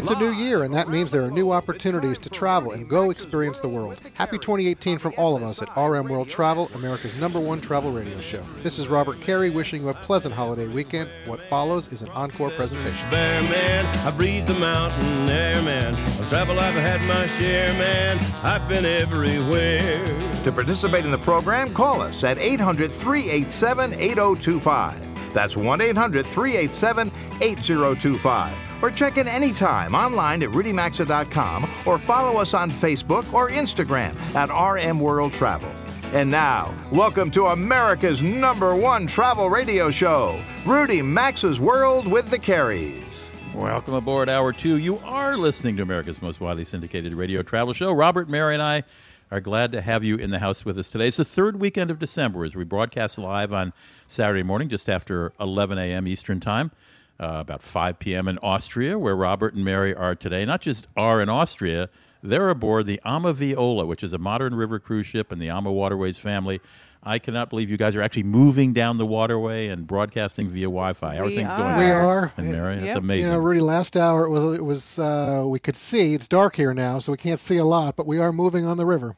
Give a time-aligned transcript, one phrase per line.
[0.00, 3.10] It's a new year, and that means there are new opportunities to travel and go
[3.10, 4.00] experience the world.
[4.14, 8.18] Happy 2018 from all of us at RM World Travel, America's number one travel radio
[8.22, 8.42] show.
[8.62, 11.10] This is Robert Carey wishing you a pleasant holiday weekend.
[11.26, 13.10] What follows is an encore presentation.
[13.10, 16.02] Bear man, I breathe the mountain air, man.
[16.18, 18.24] Of travel I've had my share, man.
[18.42, 20.32] I've been everywhere.
[20.44, 25.34] To participate in the program, call us at 800 387 8025.
[25.34, 27.12] That's 1 800 387
[27.42, 34.16] 8025 or check in anytime online at rudymaxa.com or follow us on Facebook or Instagram
[34.34, 35.72] at RM World Travel.
[36.12, 42.38] And now, welcome to America's number one travel radio show, Rudy Maxa's World with the
[42.38, 43.30] Careys.
[43.54, 44.78] Welcome aboard Hour 2.
[44.78, 47.92] You are listening to America's most widely syndicated radio travel show.
[47.92, 48.84] Robert, Mary, and I
[49.30, 51.06] are glad to have you in the house with us today.
[51.06, 53.72] It's the third weekend of December as we broadcast live on
[54.08, 56.08] Saturday morning just after 11 a.m.
[56.08, 56.72] Eastern Time
[57.20, 58.26] uh, about 5 p.m.
[58.28, 60.44] in Austria, where Robert and Mary are today.
[60.44, 61.88] Not just are in Austria,
[62.22, 65.70] they're aboard the Ama Viola, which is a modern river cruise ship in the Ama
[65.70, 66.60] Waterways family.
[67.02, 71.16] I cannot believe you guys are actually moving down the waterway and broadcasting via Wi-Fi.
[71.16, 71.56] How are We things are.
[71.58, 71.78] going?
[71.78, 72.32] We are.
[72.36, 72.84] And Mary, Yep.
[72.84, 73.24] it's amazing.
[73.26, 76.12] You know, Rudy, last hour it was, it was uh, we could see.
[76.12, 78.76] It's dark here now, so we can't see a lot, but we are moving on
[78.76, 79.16] the river.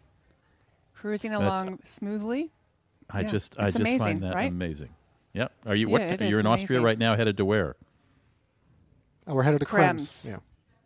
[0.95, 2.53] Cruising That's- along smoothly.
[3.11, 4.48] I yeah, just, I just amazing, find that right?
[4.50, 4.89] amazing.
[5.34, 5.53] Yep.
[5.67, 6.20] Are you yeah, what?
[6.20, 7.75] You're is in Austria right now, headed to where?
[9.28, 9.95] Uh, we're headed to Krems.
[10.01, 10.25] Krems.
[10.27, 10.37] Yeah.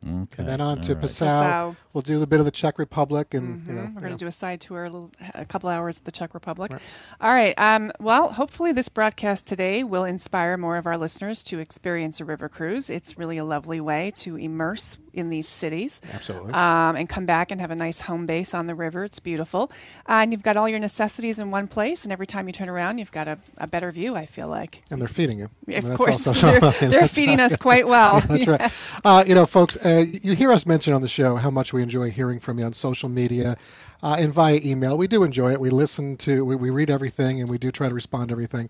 [0.05, 0.35] Okay.
[0.39, 1.03] And then on to all right.
[1.03, 1.27] Passau.
[1.27, 1.77] Passau.
[1.93, 3.91] We'll do a bit of the Czech Republic, and you know.
[3.95, 6.35] We're going to do a side tour, a, little, a couple hours of the Czech
[6.35, 6.73] Republic.
[7.21, 7.55] All right.
[7.59, 12.25] Um, well, hopefully, this broadcast today will inspire more of our listeners to experience a
[12.25, 12.91] river cruise.
[12.91, 16.03] It's really a lovely way to immerse in these cities.
[16.13, 16.53] Absolutely.
[16.53, 19.03] Um, and come back and have a nice home base on the river.
[19.05, 19.73] It's beautiful.
[20.07, 22.05] Uh, and you've got all your necessities in one place.
[22.05, 24.83] And every time you turn around, you've got a, a better view, I feel like.
[24.91, 25.49] and they're feeding you.
[25.69, 28.21] I Of mean, that's course, also they're, they're feeding us quite well.
[28.21, 28.71] That's right.
[29.03, 31.81] Uh, you know, folks, uh, you hear us mention on the show how much we
[31.81, 33.57] enjoy hearing from you on social media
[34.03, 34.99] uh, and via email.
[34.99, 35.61] We do enjoy it.
[35.61, 38.69] We listen to, we, we read everything, and we do try to respond to everything.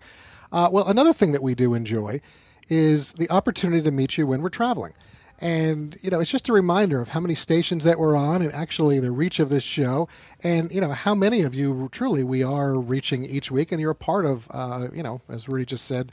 [0.51, 2.21] Uh, well, another thing that we do enjoy
[2.69, 4.93] is the opportunity to meet you when we're traveling.
[5.39, 8.51] And, you know, it's just a reminder of how many stations that we're on and
[8.53, 10.07] actually the reach of this show
[10.43, 13.71] and, you know, how many of you truly we are reaching each week.
[13.71, 16.11] And you're a part of, uh, you know, as Rudy just said,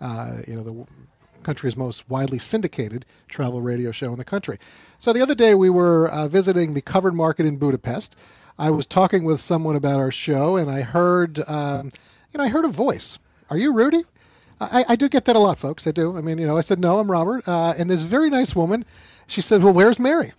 [0.00, 0.86] uh, you know, the
[1.42, 4.58] country's most widely syndicated travel radio show in the country.
[4.98, 8.16] So the other day we were uh, visiting the covered market in Budapest.
[8.58, 11.92] I was talking with someone about our show, and I heard, um,
[12.32, 13.18] you know, I heard a voice.
[13.50, 14.02] Are you Rudy?
[14.60, 15.86] I, I do get that a lot, folks.
[15.86, 16.16] I do.
[16.16, 18.84] I mean, you know, I said no, I'm Robert, uh, and this very nice woman,
[19.28, 20.32] she said, "Well, where's Mary?"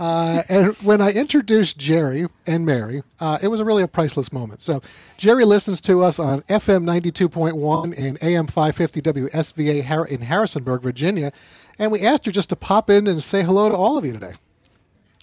[0.00, 4.32] Uh, and when I introduced Jerry and Mary, uh, it was a really a priceless
[4.32, 4.62] moment.
[4.62, 4.80] So,
[5.18, 11.32] Jerry listens to us on FM 92.1 and AM 550 WSVA in Harrisonburg, Virginia.
[11.78, 14.14] And we asked her just to pop in and say hello to all of you
[14.14, 14.32] today.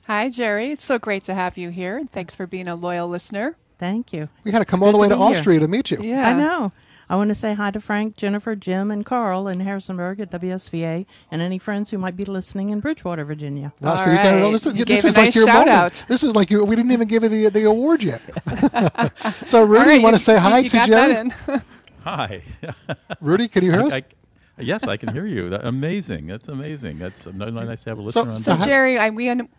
[0.05, 0.71] Hi, Jerry.
[0.71, 1.97] It's so great to have you here.
[1.97, 3.55] and Thanks for being a loyal listener.
[3.79, 4.29] Thank you.
[4.43, 5.37] We had to come It's all the way to, be here.
[5.37, 5.97] Austria to meet you.
[6.01, 6.29] Yeah.
[6.29, 6.71] I know.
[7.09, 11.05] I want to say hi to Frank, Jennifer, Jim, and Carl in Harrisonburg at WSVA,
[11.31, 13.71] and any friends who might be listening in Bridgewater, Virginia.
[13.79, 14.41] Wow, All so you got it all.
[14.43, 14.51] right.
[14.51, 15.77] This is, You this gave a like nice your shout moment.
[15.77, 16.05] out.
[16.09, 16.65] This is like you.
[16.65, 18.21] We didn't even give you the the award yet.
[19.45, 21.31] so, Rudy, All right, you want to say hi you to got Jerry?
[22.03, 22.41] Hi.
[23.21, 23.93] Rudy, can you hear us?
[23.93, 24.03] I-
[24.59, 25.49] yes, I can hear you.
[25.49, 26.27] That, amazing.
[26.27, 26.99] That's amazing.
[26.99, 28.37] That's nice to have a listener So- on.
[28.37, 28.59] so board.
[28.61, 29.49] how- Jerry, I, we un-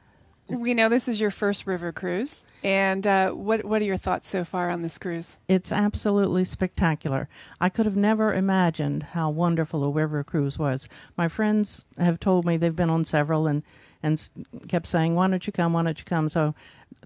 [0.48, 4.28] we know this is your first river cruise, and uh, what what are your thoughts
[4.28, 5.38] so far on this cruise?
[5.48, 7.28] It's absolutely spectacular.
[7.60, 10.88] I could have never imagined how wonderful a river cruise was.
[11.16, 13.62] My friends have told me they've been on several and
[14.02, 14.28] and
[14.68, 15.72] kept saying, "Why don't you come?
[15.72, 16.54] Why don't you come?" So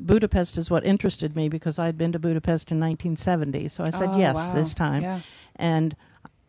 [0.00, 3.68] Budapest is what interested me because I'd been to Budapest in 1970.
[3.68, 4.54] So I said Oh, yes wow.
[4.54, 5.02] this time.
[5.02, 5.20] Yeah.
[5.56, 5.96] And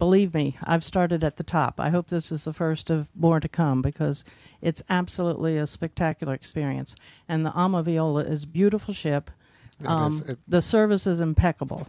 [0.03, 1.79] believe me, I've started at the top.
[1.79, 4.25] I hope this is the first of more to come because
[4.59, 6.93] it's absolutely a spectacular experience.
[7.29, 9.31] And the Ama Viola is a beautiful ship.
[9.79, 10.19] It Um, is.
[10.21, 11.87] It- the service is impeccable.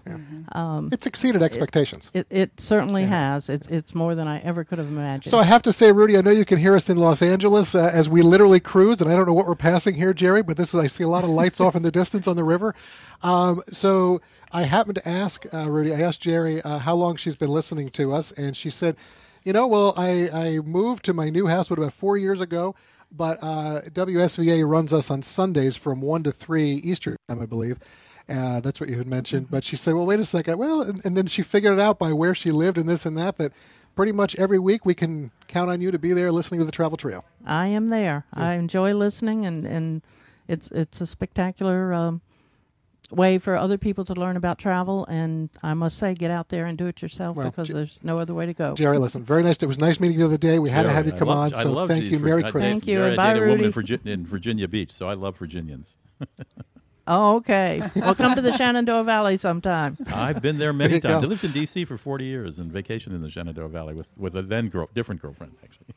[0.52, 2.10] Um, It's exceeded expectations.
[2.14, 3.10] it, it certainly Yes.
[3.10, 3.48] has.
[3.48, 5.30] It's it's more than I ever could have imagined.
[5.30, 7.74] So I have to say, Rudy, I know you can hear us in Los Angeles
[7.74, 10.56] uh, as we literally cruise, and I don't know what we're passing here, Jerry, but
[10.56, 12.74] this is I see a lot of lights off in the distance on the river.
[13.22, 14.20] Um, so
[14.52, 15.94] I happened to ask uh, Rudy.
[15.94, 18.96] I asked Jerry uh, how long she's been listening to us, and she said,
[19.44, 22.74] "You know, well, I I moved to my new house what about four years ago."
[23.16, 27.78] But uh, WSVA runs us on Sundays from one to three Eastern time, I believe.
[28.28, 29.50] Uh, that's what you had mentioned.
[29.50, 30.58] But she said, "Well, wait a second.
[30.58, 33.16] Well," and, and then she figured it out by where she lived and this and
[33.18, 33.36] that.
[33.36, 33.52] That
[33.94, 36.72] pretty much every week we can count on you to be there listening to the
[36.72, 37.24] Travel Trio.
[37.46, 38.24] I am there.
[38.32, 40.02] I enjoy listening, and, and
[40.48, 42.22] it's it's a spectacular um,
[43.10, 45.04] way for other people to learn about travel.
[45.06, 48.00] And I must say, get out there and do it yourself Well, because J- there's
[48.02, 48.74] no other way to go.
[48.74, 49.56] Jerry, listen, very nice.
[49.62, 50.58] It was nice meeting you the other day.
[50.58, 51.60] We had to have you I come loved- on.
[51.60, 52.18] I So thank you.
[52.18, 52.64] for- Merry I Christmas.
[52.66, 54.10] Thank you, Jerry, and I bye, dated a woman in, Rudy.
[54.12, 55.94] In Virginia Beach, so I love Virginians.
[57.06, 57.82] Oh, okay.
[57.96, 59.98] well, come to the Shenandoah Valley sometime.
[60.06, 61.22] I've been there many There times.
[61.22, 61.26] go.
[61.26, 61.84] I lived in D.C.
[61.84, 65.20] for 40 years and vacationed in the Shenandoah Valley with, with a then girl, different
[65.20, 65.88] girlfriend, actually.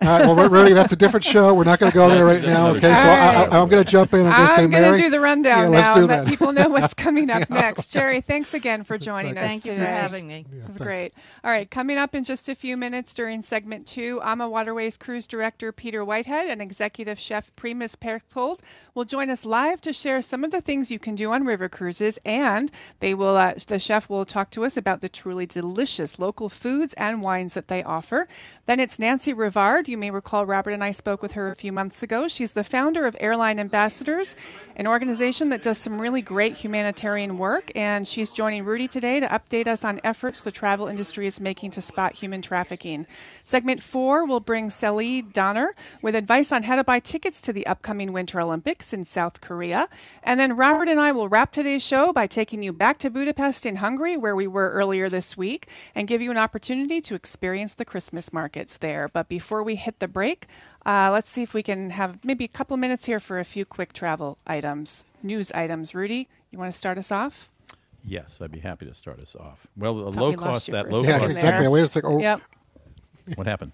[0.00, 1.54] All right, well, Rudy, that's a different show.
[1.54, 2.68] We're not going to go there right now.
[2.70, 2.88] Okay, show.
[2.94, 4.26] so I, I, I'm going to jump in.
[4.26, 4.98] I'm going to say, I'm going Mary.
[4.98, 6.28] to do the rundown Yeah, let's now do and let that.
[6.28, 7.92] people know what's coming up next.
[7.92, 9.86] Jerry, thanks again for joining us Thank you today.
[9.86, 10.44] for having me.
[10.50, 11.14] This is great.
[11.42, 15.26] All right, coming up in just a few minutes during segment two, AMA Waterways Cruise
[15.26, 18.60] Director Peter Whitehead and Executive Chef Primus Perktold
[18.94, 21.68] will join us live to share some of the things you can do on river
[21.68, 22.70] cruises, and
[23.00, 23.36] they will.
[23.36, 27.54] Uh, the chef will talk to us about the truly delicious local foods and wines
[27.54, 28.28] that they offer.
[28.66, 29.63] Then it's Nancy Rivard.
[29.64, 32.28] You may recall Robert and I spoke with her a few months ago.
[32.28, 34.36] She's the founder of Airline Ambassadors,
[34.76, 39.26] an organization that does some really great humanitarian work, and she's joining Rudy today to
[39.26, 43.06] update us on efforts the travel industry is making to spot human trafficking.
[43.42, 47.66] Segment four will bring Sally Donner with advice on how to buy tickets to the
[47.66, 49.88] upcoming Winter Olympics in South Korea.
[50.22, 53.64] And then Robert and I will wrap today's show by taking you back to Budapest
[53.64, 57.72] in Hungary, where we were earlier this week, and give you an opportunity to experience
[57.72, 59.08] the Christmas markets there.
[59.08, 60.46] But before we hit the break,
[60.86, 63.64] uh, let's see if we can have maybe a couple minutes here for a few
[63.64, 65.94] quick travel items, news items.
[65.94, 67.50] Rudy, you want to start us off?
[68.06, 69.66] Yes, I'd be happy to start us off.
[69.76, 71.34] Well, the low we cost, that low Yeah, cost.
[71.34, 71.44] there.
[71.46, 71.68] exactly.
[71.68, 72.10] Wait a second.
[72.12, 72.40] Oh, Yep.
[73.36, 73.72] What happened?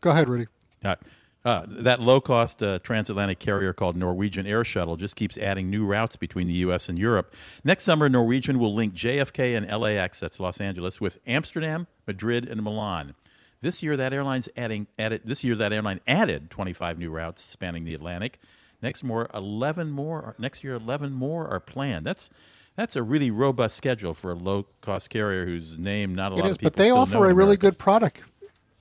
[0.00, 0.46] Go ahead, Rudy.
[0.84, 0.96] Uh,
[1.44, 5.86] uh, that low cost uh, transatlantic carrier called Norwegian Air Shuttle just keeps adding new
[5.86, 6.90] routes between the U.S.
[6.90, 7.34] and Europe.
[7.64, 12.62] Next summer, Norwegian will link JFK and LAX, that's Los Angeles, with Amsterdam, Madrid, and
[12.62, 13.14] Milan.
[13.60, 15.22] This year, that airline's adding added.
[15.24, 18.38] This year, that airline added 25 new routes spanning the Atlantic.
[18.80, 20.36] Next more, 11 more.
[20.38, 22.06] Next year, 11 more are planned.
[22.06, 22.30] That's
[22.76, 26.38] that's a really robust schedule for a low cost carrier whose name not a It
[26.38, 27.60] lot is, of people but they still offer in a really America.
[27.62, 28.20] good product.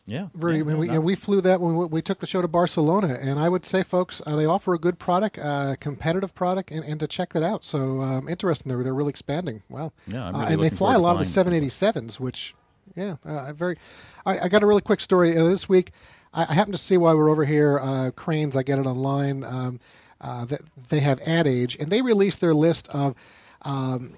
[0.10, 1.02] Yeah, Rudy, yeah, I mean, no, we, no.
[1.02, 3.84] we flew that when we, we took the show to Barcelona, and I would say,
[3.84, 7.44] folks, uh, they offer a good product, uh, competitive product, and, and to check that
[7.44, 7.66] out.
[7.66, 9.64] So um, interesting, they're they're really expanding.
[9.68, 12.56] Wow, Yeah, I'm uh, and they fly a lot of the 787s, which,
[12.96, 13.78] yeah, uh, very.
[14.26, 15.92] I, I got a really quick story uh, this week.
[16.34, 18.56] I, I happened to see while we are over here, uh, Crain's.
[18.56, 19.44] I get it online.
[19.44, 19.80] Um,
[20.20, 23.16] uh, that they have Ad Age, and they released their list of
[23.64, 24.18] um,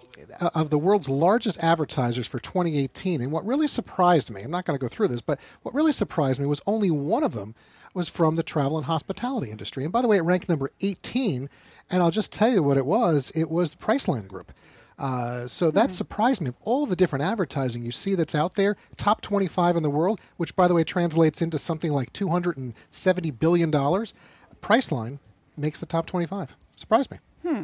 [0.54, 3.22] of the world's largest advertisers for 2018.
[3.22, 5.92] And what really surprised me, I'm not going to go through this, but what really
[5.92, 7.56] surprised me was only one of them
[7.94, 9.84] was from the travel and hospitality industry.
[9.84, 11.50] And by the way, it ranked number 18.
[11.90, 13.32] And I'll just tell you what it was.
[13.34, 14.52] It was the Priceline Group.
[15.00, 16.50] Uh, so that surprised me.
[16.50, 20.20] Of all the different advertising you see that's out there, top 25 in the world,
[20.38, 24.14] which by the way translates into something like 270 billion dollars,
[24.62, 25.20] Priceline
[25.56, 26.56] makes the top 25.
[26.76, 27.18] Surprised me.
[27.44, 27.64] Hmm.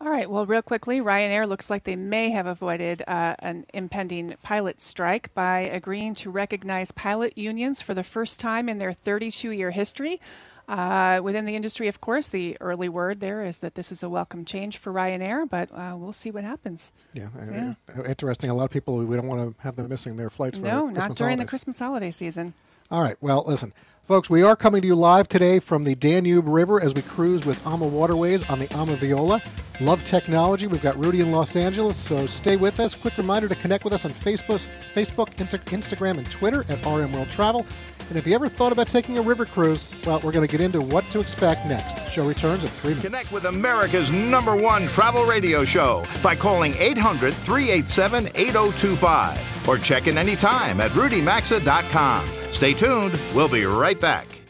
[0.00, 0.28] All right.
[0.28, 5.32] Well, real quickly, Ryanair looks like they may have avoided uh, an impending pilot strike
[5.32, 10.20] by agreeing to recognize pilot unions for the first time in their 32 year history.
[10.68, 14.08] Uh, within the industry, of course, the early word there is that this is a
[14.08, 16.92] welcome change for Ryanair, but uh, we'll see what happens.
[17.12, 17.74] Yeah, Yeah.
[17.98, 18.48] uh, interesting.
[18.50, 20.84] A lot of people we don't want to have them missing their flights for No,
[20.84, 21.44] Christmas not during the.
[21.44, 22.54] Christmas holiday season.
[22.90, 23.16] All right.
[23.22, 23.72] Well, listen,
[24.06, 27.46] folks, we are coming to you live today from the Danube River as we cruise
[27.46, 29.40] with Ama Waterways on the Ama Viola.
[29.80, 30.66] Love technology.
[30.66, 32.94] We've got Rudy in Los Angeles, so stay with us.
[32.94, 37.30] Quick reminder to connect with us on Facebook, Facebook, Instagram, and Twitter at RM World
[37.30, 37.64] Travel.
[38.12, 40.60] And if you ever thought about taking a river cruise, well, we're going to get
[40.60, 42.12] into what to expect next.
[42.12, 43.06] Show returns in three minutes.
[43.06, 50.08] Connect with America's number one travel radio show by calling 800 387 8025 or check
[50.08, 52.28] in anytime at rudymaxa.com.
[52.50, 53.18] Stay tuned.
[53.34, 54.41] We'll be right back.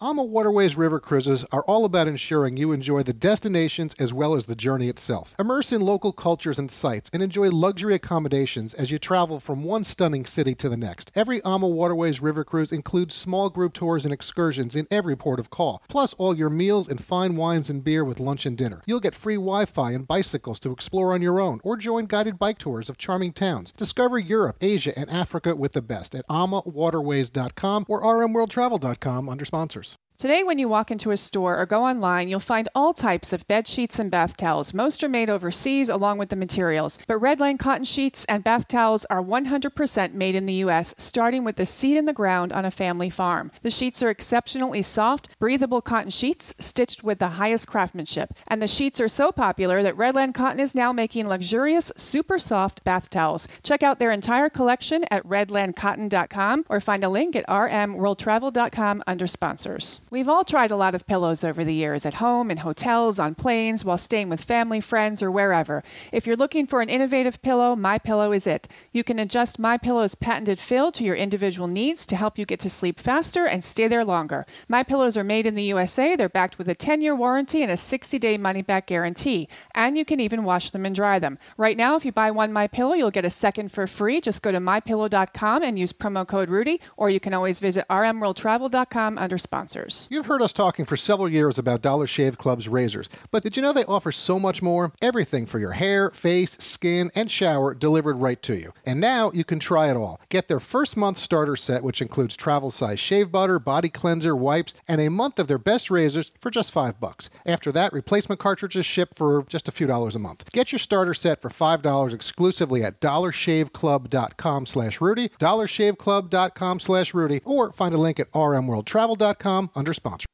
[0.00, 4.44] AMA Waterways River Cruises are all about ensuring you enjoy the destinations as well as
[4.44, 5.34] the journey itself.
[5.40, 9.82] Immerse in local cultures and sites and enjoy luxury accommodations as you travel from one
[9.82, 11.10] stunning city to the next.
[11.16, 15.50] Every AMA Waterways River Cruise includes small group tours and excursions in every port of
[15.50, 18.82] call, plus all your meals and fine wines and beer with lunch and dinner.
[18.86, 22.38] You'll get free Wi Fi and bicycles to explore on your own or join guided
[22.38, 23.72] bike tours of charming towns.
[23.72, 29.87] Discover Europe, Asia, and Africa with the best at amawaterways.com or rmworldtravel.com under sponsors.
[30.18, 33.46] Today, when you walk into a store or go online, you'll find all types of
[33.46, 34.74] bed sheets and bath towels.
[34.74, 36.98] Most are made overseas along with the materials.
[37.06, 41.54] But Redland cotton sheets and bath towels are 100% made in the U.S., starting with
[41.54, 43.52] the seed in the ground on a family farm.
[43.62, 48.34] The sheets are exceptionally soft, breathable cotton sheets stitched with the highest craftsmanship.
[48.48, 52.82] And the sheets are so popular that Redland Cotton is now making luxurious, super soft
[52.82, 53.46] bath towels.
[53.62, 60.00] Check out their entire collection at redlandcotton.com or find a link at rmworldtravel.com under sponsors.
[60.10, 63.34] We've all tried a lot of pillows over the years at home, in hotels, on
[63.34, 65.84] planes, while staying with family, friends, or wherever.
[66.12, 68.68] If you're looking for an innovative pillow, My Pillow is it.
[68.90, 72.58] You can adjust My Pillow's patented fill to your individual needs to help you get
[72.60, 74.46] to sleep faster and stay there longer.
[74.66, 76.16] My Pillows are made in the USA.
[76.16, 80.44] They're backed with a 10-year warranty and a 60-day money-back guarantee, and you can even
[80.44, 81.38] wash them and dry them.
[81.58, 84.22] Right now, if you buy one My Pillow, you'll get a second for free.
[84.22, 89.18] Just go to mypillow.com and use promo code Rudy, or you can always visit rmworldtravel.com
[89.18, 89.97] under sponsors.
[90.10, 93.62] You've heard us talking for several years about Dollar Shave Club's razors, but did you
[93.62, 94.92] know they offer so much more?
[95.02, 98.72] Everything for your hair, face, skin, and shower delivered right to you.
[98.84, 100.20] And now you can try it all.
[100.28, 104.74] Get their first month starter set, which includes travel size shave butter, body cleanser, wipes,
[104.86, 107.30] and a month of their best razors for just five bucks.
[107.46, 110.44] After that, replacement cartridges ship for just a few dollars a month.
[110.52, 117.40] Get your starter set for five dollars exclusively at dollarshaveclub.com slash Rudy, dollarshaveclub.com slash Rudy,
[117.44, 120.26] or find a link at rmworldtravel.com under sponsor.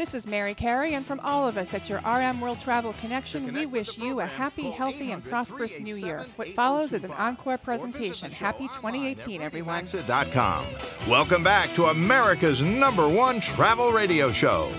[0.00, 3.52] This is Mary Carey, and from all of us at your RM World Travel Connection,
[3.52, 6.26] we wish you a happy, healthy, and prosperous new year.
[6.36, 8.30] What oh follows is an encore presentation.
[8.30, 9.80] Happy 2018, everyone.
[9.82, 10.66] Exit.com.
[11.06, 14.72] Welcome back to America's number one travel radio show.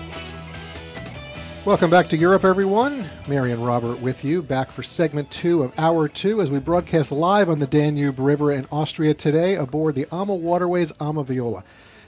[1.64, 3.08] Welcome back to Europe, everyone.
[3.28, 7.12] Mary and Robert with you, back for segment two of hour two as we broadcast
[7.12, 11.62] live on the Danube River in Austria today aboard the AMA Waterways AMA Viola.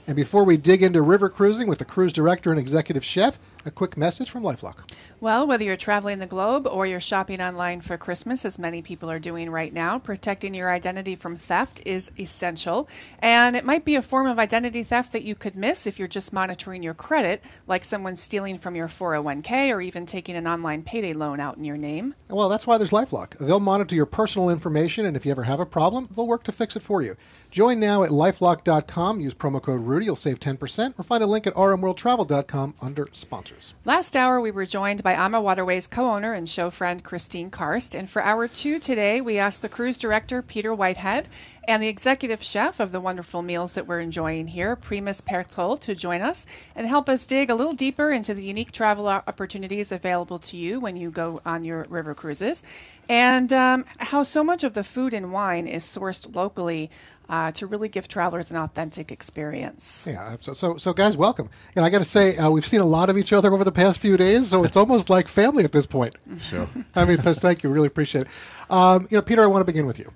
[0.07, 3.71] And before we dig into river cruising with the cruise director and executive chef, a
[3.71, 4.91] quick message from Lifelock.
[5.25, 9.09] Well, whether you're traveling the globe or you're shopping online for Christmas, as many people
[9.09, 12.87] are doing right now, protecting your identity from theft is essential.
[13.17, 16.07] And it might be a form of identity theft that you could miss if you're
[16.07, 20.83] just monitoring your credit, like someone stealing from your 401k or even taking an online
[20.83, 22.13] payday loan out in your name.
[22.29, 23.39] Well, that's why there's Lifelock.
[23.39, 26.51] They'll monitor your personal information, and if you ever have a problem, they'll work to
[26.51, 27.15] fix it for you.
[27.49, 29.21] Join now at lifelock.com.
[29.21, 30.05] Use promo code Rudy.
[30.05, 33.73] You'll save 10%, or find a link at rmworldtravel.com under sponsors.
[33.85, 37.95] Last hour, we were joined by AMA Waterways co owner and show friend Christine Karst.
[37.95, 41.27] And for hour two today, we asked the cruise director, Peter Whitehead,
[41.67, 45.95] and the executive chef of the wonderful meals that we're enjoying here, Primus Perktold, to
[45.95, 46.45] join us
[46.75, 50.79] and help us dig a little deeper into the unique travel opportunities available to you
[50.79, 52.63] when you go on your river cruises,
[53.09, 56.89] and um, how so much of the food and wine is sourced locally
[57.29, 60.05] uh, to really give travelers an authentic experience.
[60.07, 61.49] Yeah, so so, so guys, welcome.
[61.75, 63.71] And I got to say, uh, we've seen a lot of each other over the
[63.71, 66.15] past few days, so it's almost like family at this point.
[66.37, 66.67] Sure.
[66.95, 68.27] I mean, so thank you, really appreciate it.
[68.69, 70.11] Um, you know, Peter, I want to begin with you.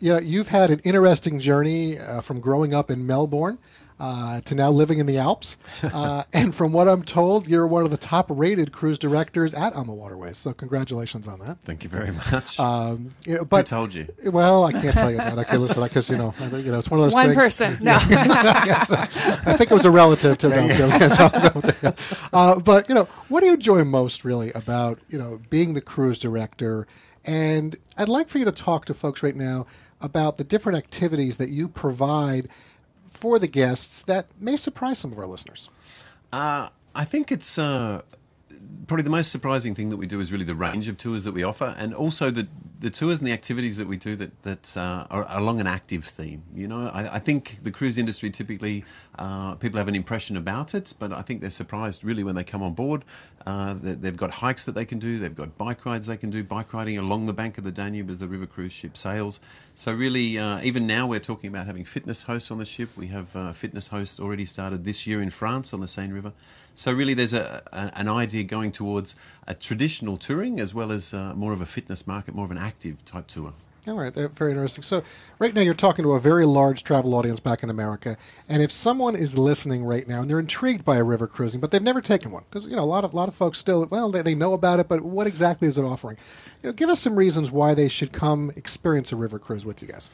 [0.00, 3.58] You know, you've had an interesting journey uh, from growing up in Melbourne.
[4.00, 7.82] Uh, to now living in the Alps, uh, and from what I'm told, you're one
[7.82, 10.38] of the top-rated cruise directors at AMA Waterways.
[10.38, 11.58] So congratulations on that.
[11.64, 12.60] Thank you very much.
[12.60, 14.06] Um, you know, but Who told you?
[14.26, 15.36] Well, I can't tell you that.
[15.38, 17.36] Okay, listen, because you know, I think, you know, it's one of those One things.
[17.36, 17.98] person, no.
[18.00, 21.94] I think it was a relative to them.
[22.32, 25.80] uh, but you know, what do you enjoy most, really, about you know being the
[25.80, 26.86] cruise director?
[27.24, 29.66] And I'd like for you to talk to folks right now
[30.00, 32.48] about the different activities that you provide
[33.10, 35.70] for the guests that may surprise some of our listeners.
[36.32, 38.02] Uh, I think it's uh,
[38.86, 41.32] probably the most surprising thing that we do is really the range of tours that
[41.32, 42.46] we offer, and also the
[42.80, 46.04] the tours and the activities that we do that that uh, are along an active
[46.04, 46.42] theme.
[46.54, 48.84] You know, I, I think the cruise industry typically
[49.18, 52.44] uh, people have an impression about it, but I think they're surprised really when they
[52.44, 53.04] come on board.
[53.46, 56.30] Uh, they, they've got hikes that they can do, they've got bike rides they can
[56.30, 59.40] do, bike riding along the bank of the Danube as the river cruise ship sails.
[59.74, 62.90] So really, uh, even now we're talking about having fitness hosts on the ship.
[62.96, 66.32] We have uh, fitness hosts already started this year in France on the Seine River.
[66.74, 69.16] So really, there's a, a, an idea going towards
[69.48, 72.58] a traditional touring as well as uh, more of a fitness market, more of an
[72.68, 73.52] active type tour.
[73.86, 74.84] All right, very interesting.
[74.84, 75.02] So,
[75.38, 78.70] right now you're talking to a very large travel audience back in America, and if
[78.70, 82.02] someone is listening right now and they're intrigued by a river cruising, but they've never
[82.02, 84.34] taken one, because you know a lot of lot of folks still, well, they, they
[84.34, 86.18] know about it, but what exactly is it offering?
[86.62, 89.80] You know, give us some reasons why they should come experience a river cruise with
[89.80, 90.10] you guys.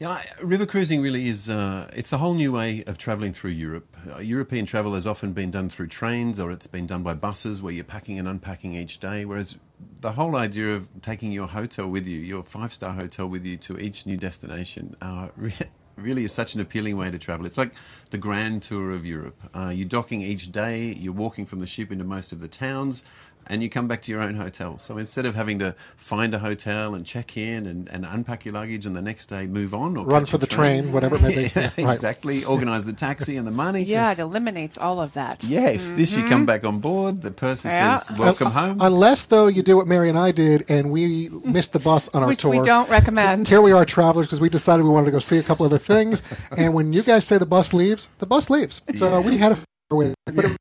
[0.00, 3.96] Yeah, river cruising really is, uh, it's a whole new way of travelling through Europe.
[4.14, 7.60] Uh, European travel has often been done through trains or it's been done by buses
[7.60, 9.56] where you're packing and unpacking each day, whereas
[10.00, 13.56] the whole idea of taking your hotel with you, your five star hotel with you
[13.56, 15.52] to each new destination, uh, re-
[15.96, 17.44] really is such an appealing way to travel.
[17.44, 17.72] It's like
[18.10, 19.40] the grand tour of Europe.
[19.52, 23.02] Uh, you're docking each day, you're walking from the ship into most of the towns.
[23.48, 24.78] And you come back to your own hotel.
[24.78, 28.54] So instead of having to find a hotel and check in and, and unpack your
[28.54, 31.34] luggage and the next day move on or Run for the train, whatever it may
[31.34, 31.42] be.
[31.54, 31.94] Yeah, Right.
[31.94, 32.44] exactly.
[32.44, 33.82] Organize the taxi and the money.
[33.82, 35.44] Yeah, it eliminates all of that.
[35.44, 37.22] Yes, this you come back on board.
[37.22, 37.82] The person Mm-hmm.
[37.82, 37.96] Yeah.
[37.98, 41.72] says, "Welcome home." Unless, though, you do what Mary and I did and we missed
[41.72, 42.50] the bus on our Which tour.
[42.50, 43.48] we don't recommend.
[43.48, 45.78] Here we are, travelers, because we decided we wanted to go see a couple other
[45.78, 46.22] things.
[46.56, 48.82] and when you guys say the bus leaves, the bus leaves.
[48.96, 49.58] So we had a
[49.94, 50.34] with it.
[50.36, 50.56] But it,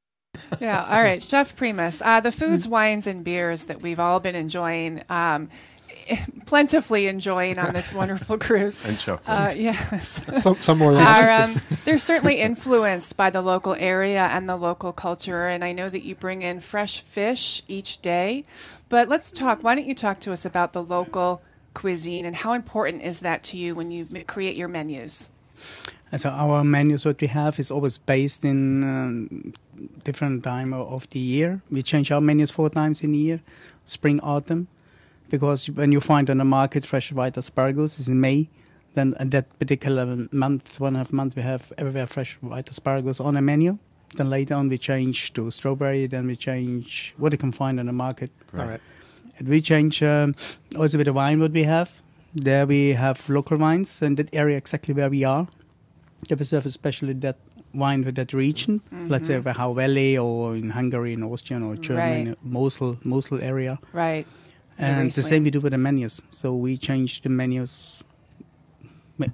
[0.59, 0.83] yeah.
[0.83, 2.01] All right, Chef Primus.
[2.01, 5.49] Uh, the foods, wines, and beers that we've all been enjoying, um,
[6.45, 8.83] plentifully enjoying on this wonderful cruise.
[8.83, 9.27] And chocolate.
[9.27, 10.21] Uh, yes.
[10.41, 14.55] some, some more than are um, they're certainly influenced by the local area and the
[14.55, 15.47] local culture.
[15.47, 18.45] And I know that you bring in fresh fish each day.
[18.89, 19.63] But let's talk.
[19.63, 21.41] Why don't you talk to us about the local
[21.73, 25.29] cuisine and how important is that to you when you m- create your menus?
[26.15, 29.53] So our menus, what we have, is always based in um,
[30.03, 31.61] different time of the year.
[31.69, 33.41] We change our menus four times in a year,
[33.85, 34.67] spring, autumn,
[35.29, 38.49] because when you find on the market fresh white asparagus is in May.
[38.93, 42.69] Then at that particular month, one and a half month, we have everywhere fresh white
[42.69, 43.77] asparagus on a menu.
[44.15, 46.07] Then later on, we change to strawberry.
[46.07, 48.31] Then we change what you can find on the market.
[48.57, 48.81] All right.
[49.37, 50.33] And we change um,
[50.75, 51.91] also with the wine what we have.
[52.33, 55.47] There we have local wines in that area exactly where we are.
[56.27, 57.37] They we serve especially that
[57.73, 58.81] wine with that region.
[58.91, 62.37] Let's say Wachau Valley or in Hungary, in Austria or Germany, Right.
[62.43, 63.79] Mosel, Mosel area.
[63.93, 64.25] Right.
[64.77, 66.21] And the same we do with the menus.
[66.31, 68.03] So we change the menus
[69.19, 69.27] uh,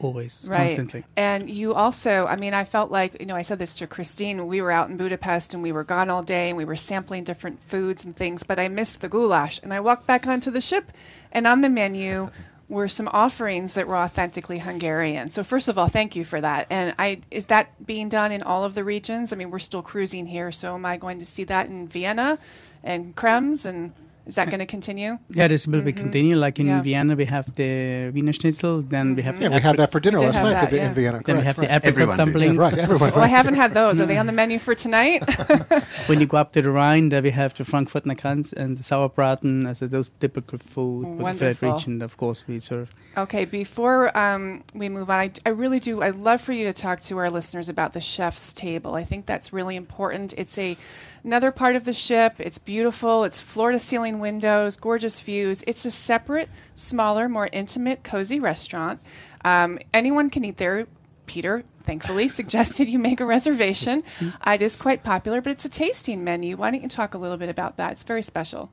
[0.00, 0.66] always, Right.
[0.66, 1.04] constantly.
[1.16, 4.48] And you also, I mean, I felt like, you know, I said this to Christine.
[4.48, 7.22] We were out in Budapest and we were gone all day and we were sampling
[7.22, 9.60] different foods and things, but I missed the goulash.
[9.62, 10.90] And I walked back onto the ship
[11.30, 12.30] and on the menu
[12.68, 15.30] were some offerings that were authentically Hungarian.
[15.30, 16.66] So first of all, thank you for that.
[16.68, 19.32] And I is that being done in all of the regions?
[19.32, 22.38] I mean, we're still cruising here, so am I going to see that in Vienna
[22.84, 23.92] and Krems and
[24.28, 25.18] is that going to continue?
[25.38, 26.36] Yeah, this will be continue.
[26.36, 26.76] Like in Mm-hmm.
[26.76, 26.82] Yeah.
[26.82, 28.82] Vienna, we have the Wiener Schnitzel.
[28.82, 30.88] Then we have Yeah, the we had that for dinner last night that, in- yeah.
[30.88, 31.20] in Vienna.
[31.24, 31.76] Then we Correct, have the right.
[31.76, 32.24] apricot Everyone did.
[32.24, 32.56] dumplings.
[32.58, 33.10] Right, everyone.
[33.12, 34.00] Well, I haven't had those.
[34.00, 35.20] Are they on the menu for tonight?
[36.08, 38.82] When you go up to the Rhine, there we have the Frankfurter Kranz and the
[38.82, 41.72] Sauerbraten, as those typical food with the Wonderful.
[41.72, 42.02] region.
[42.02, 42.88] Of course, we serve.
[43.16, 46.02] Okay, before um, we move on, I, I really do.
[46.02, 48.94] I'd love for you to talk to our listeners about the chef's table.
[48.94, 50.34] I think that's really important.
[50.36, 50.76] It's a
[51.24, 52.34] another part of the ship.
[52.38, 53.24] It's beautiful.
[53.24, 55.64] It's floor to ceiling windows, gorgeous views.
[55.66, 59.00] It's a separate, smaller, more intimate, cozy restaurant.
[59.44, 60.86] Um, anyone can eat there.
[61.26, 64.02] Peter, thankfully, suggested you make a reservation.
[64.46, 66.56] Uh, it is quite popular, but it's a tasting menu.
[66.56, 67.92] Why don't you talk a little bit about that?
[67.92, 68.70] It's very special.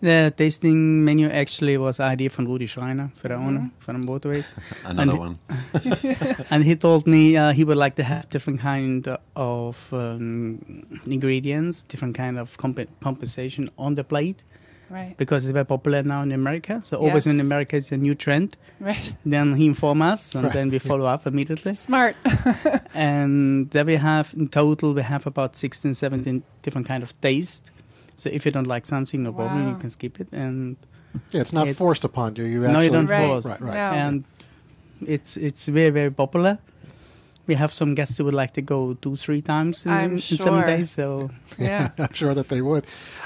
[0.00, 4.50] The tasting menu actually was idea from Rudi Schreiner, for the owner from Waterways.
[4.84, 5.38] Another and- one.
[6.50, 11.82] and he told me uh, he would like to have different kind of um, ingredients,
[11.82, 14.42] different kind of comp- compensation on the plate
[14.88, 15.16] Right.
[15.18, 16.80] because it's very popular now in America.
[16.82, 18.56] So always in America it's a new trend.
[18.80, 19.14] Right.
[19.24, 21.74] Then he inform us, and then we follow up immediately.
[21.74, 22.16] Smart.
[22.94, 27.70] and there we have in total we have about 16 17 different kind of taste
[28.20, 30.76] so if you don't like something no problem you can skip it and
[31.32, 32.44] Yeah, it's not It- forced upon you.
[32.52, 33.26] You no you don't Right.
[33.28, 33.74] force Right, right.
[33.82, 33.88] No.
[34.02, 34.14] and
[35.14, 36.54] it's it's very very popular
[37.48, 40.20] we have some guests who would like to go two three times in, I'm in
[40.20, 40.66] seven sure.
[40.72, 41.06] days so
[41.58, 41.88] yeah.
[42.04, 42.84] I'm sure that they would.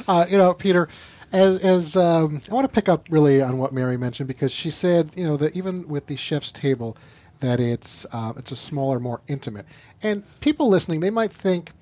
[0.08, 0.88] Uh, you know, Peter,
[1.32, 4.70] as as um, I want to pick up really on what Mary mentioned because she
[4.70, 6.96] said, you know, that even with the chef's table,
[7.40, 9.66] that it's uh, it's a smaller, more intimate.
[10.02, 11.72] And people listening, they might think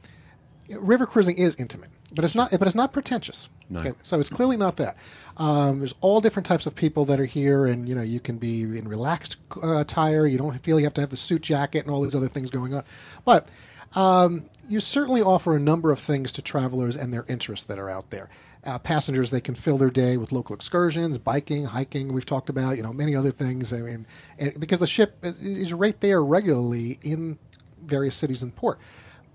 [0.91, 2.51] river cruising is intimate, but it's not.
[2.51, 3.49] But it's not pretentious.
[3.71, 3.95] No.
[4.03, 4.97] So it's clearly not that.
[5.39, 8.39] Um, there's all different types of people that are here, and you know you can
[8.39, 10.27] be in relaxed uh, attire.
[10.27, 12.51] You don't feel you have to have the suit jacket and all these other things
[12.51, 12.85] going on.
[13.25, 13.49] But
[13.95, 17.91] um, you certainly offer a number of things to travelers and their interests that are
[17.91, 18.29] out there.
[18.65, 22.13] Uh, passengers, they can fill their day with local excursions, biking, hiking.
[22.13, 23.73] We've talked about, you know, many other things.
[23.73, 24.07] I mean,
[24.39, 27.39] and because the ship is- is right there regularly in
[27.85, 28.79] various cities and port.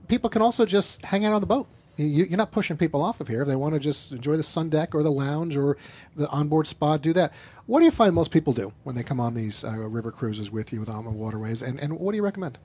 [0.07, 1.67] People can also just hang out on the boat.
[1.97, 3.41] You, you're not pushing people off of here.
[3.41, 5.77] If they want to just enjoy the sun deck or the lounge or
[6.15, 7.33] the onboard spa, do that.
[7.65, 10.51] What do you find most people do when they come on these uh, river cruises
[10.51, 11.62] with you with Ama Waterways?
[11.62, 12.57] And, and what do you recommend?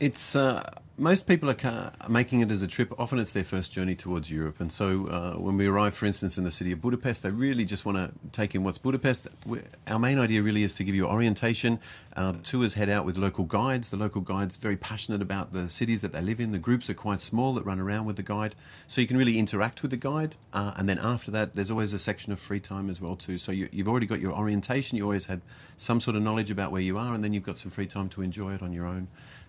[0.00, 0.62] It's uh,
[0.98, 2.92] most people are making it as a trip.
[2.98, 6.36] Often it's their first journey towards Europe, and so uh, when we arrive, for instance,
[6.36, 9.28] in the city of Budapest, they really just want to take in what's Budapest.
[9.46, 11.78] we our main idea really is to give you orientation.
[12.16, 13.90] Uh, the tours head out with local guides.
[13.90, 16.50] The local guides very passionate about the cities that they live in.
[16.50, 18.56] The groups are quite small that run around with the guide,
[18.88, 20.34] so you can really interact with the guide.
[20.52, 23.38] Uh, and then after that, there's always a section of free time as well too.
[23.38, 24.98] So you, you've already got your orientation.
[24.98, 25.42] You always had
[25.76, 28.08] some sort of knowledge about where you are, and then you've got some free time
[28.10, 29.06] to enjoy it on your own.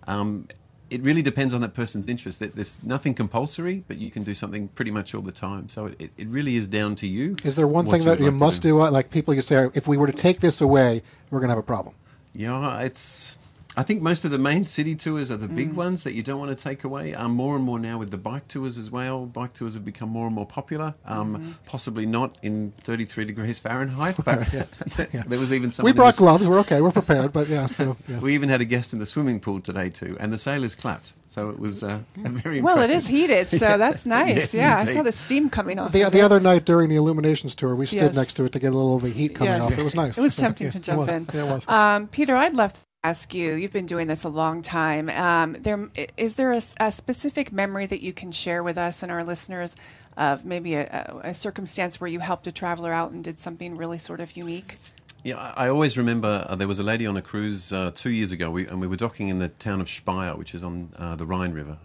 [0.07, 0.47] Um,
[0.89, 2.39] it really depends on that person's interest.
[2.39, 5.69] There- There's nothing compulsory, but you can do something pretty much all the time.
[5.69, 7.35] So it, it, really is down to you.
[7.43, 8.81] Is there one thing that you like must do?
[8.81, 11.55] uh, Like people, you say, if we were to take this away, we're going to
[11.55, 11.95] have a problem.
[12.33, 13.37] Yeah, it's.
[13.77, 15.55] I think most of the main city tours are the Mm.
[15.55, 17.13] big ones that you don't want to take away.
[17.13, 19.25] Um, more and more now with the bike tours as well.
[19.27, 20.95] Bike tours have become more and more popular.
[21.05, 21.51] Um, Mm-hmm.
[21.67, 24.47] Possibly not in 33 degrees Fahrenheit, but
[25.27, 25.85] there was even some.
[25.85, 26.47] we brought gloves.
[26.47, 26.81] We're okay.
[26.81, 27.31] We're prepared.
[27.31, 28.19] But yeah, so yeah.
[28.19, 31.13] We even had a guest in the swimming pool today too, and the sailors clapped.
[31.27, 32.59] So it was uh, very.
[32.61, 33.03] Well, it impressive.
[33.03, 34.35] is heated, so that's nice.
[34.35, 35.91] Yes, yeah, I saw the steam coming off.
[35.91, 38.15] The, the other night during the Illuminations tour, we stood Yes.
[38.15, 39.65] next to it to get a little of the heat coming Yes.
[39.71, 39.77] off.
[39.77, 40.17] It was nice.
[40.17, 41.09] It was tempting Yeah, to it jump was.
[41.09, 41.27] in.
[41.31, 41.67] Yeah, it was.
[41.67, 43.55] Um, Peter, I'd love to ask you.
[43.55, 45.09] You've been doing this a long time.
[45.09, 49.23] Um, there is there a specific memory that you can share with us and our
[49.23, 49.75] listeners
[50.17, 50.83] of maybe a,
[51.23, 54.35] a, a circumstance where you helped a traveler out and did something really sort of
[54.35, 54.75] unique?
[55.23, 58.31] Yeah, I always remember uh, there was a lady on a cruise uh, two years
[58.31, 61.15] ago, we, and we were docking in the town of Speyer, which is on uh,
[61.15, 61.77] the Rhine River.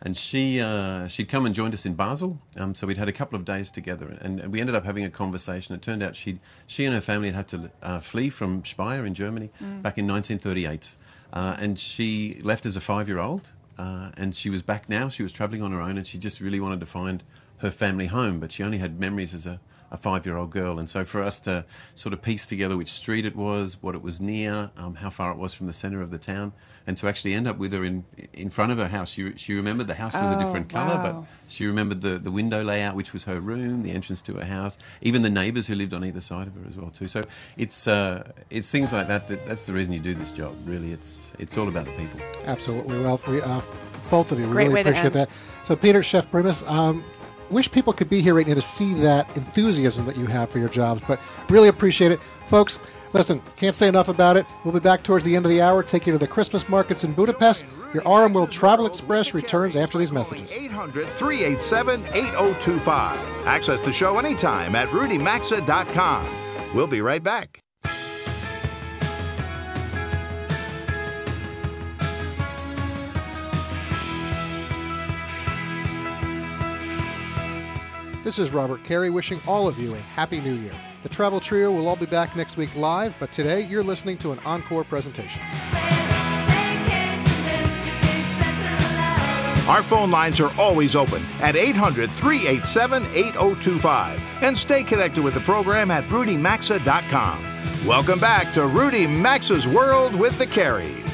[0.00, 3.12] And she uh, she'd come and joined us in Basel, um, so we'd had a
[3.12, 5.74] couple of days together, and, we ended up having a conversation.
[5.74, 9.04] It turned out she she and her family had had to uh, flee from Speyer
[9.04, 9.50] in Germany
[9.82, 10.94] back in 1938,
[11.32, 15.08] uh, and she left as a five year old, uh, and she was back now.
[15.08, 17.24] She was travelling on her own, and she just really wanted to find
[17.58, 20.78] her family home, but she only had memories as a a five year old girl.
[20.78, 24.02] And so for us to sort of piece together which street it was, what it
[24.02, 26.52] was near, um, how far it was from the centre of the town,
[26.86, 29.10] and to actually end up with her in in front of her house.
[29.10, 31.02] She, she remembered the house was a Oh, different colour, wow.
[31.20, 34.44] but she remembered the, the window layout, which was her room, the entrance to her
[34.44, 37.08] house, even the neighbours who lived on either side of her as well too.
[37.08, 37.24] So
[37.56, 40.54] it's uh, it's things like that, that that's the reason you do this job.
[40.66, 42.20] Really, it's it's all about the people.
[42.44, 43.00] Absolutely.
[43.00, 43.60] Well, we, uh,
[44.10, 45.28] both of you, we Great really appreciate that.
[45.64, 47.04] So, Peter, Chef Primus, um,
[47.50, 50.58] wish people could be here right now to see that enthusiasm that you have for
[50.58, 52.20] your jobs, but really appreciate it.
[52.46, 52.78] Folks,
[53.12, 54.46] listen, can't say enough about it.
[54.64, 57.04] We'll be back towards the end of the hour, take you to the Christmas markets
[57.04, 57.64] in Budapest.
[57.94, 60.52] Your RM World Travel Express returns after these messages.
[60.52, 63.46] 800 387 8025.
[63.46, 66.26] Access the show anytime at rudymaxa.com.
[66.74, 67.62] We'll be right back.
[78.28, 80.74] This is Robert Carey wishing all of you a Happy New Year.
[81.02, 84.32] The Travel Trio will all be back next week live, but today you're listening to
[84.32, 85.40] an encore presentation.
[89.66, 94.20] Our phone lines are always open at 800 387 8025.
[94.42, 97.86] And stay connected with the program at rudymaxa.com.
[97.86, 101.07] Welcome back to Rudy Maxa's World with the Careys.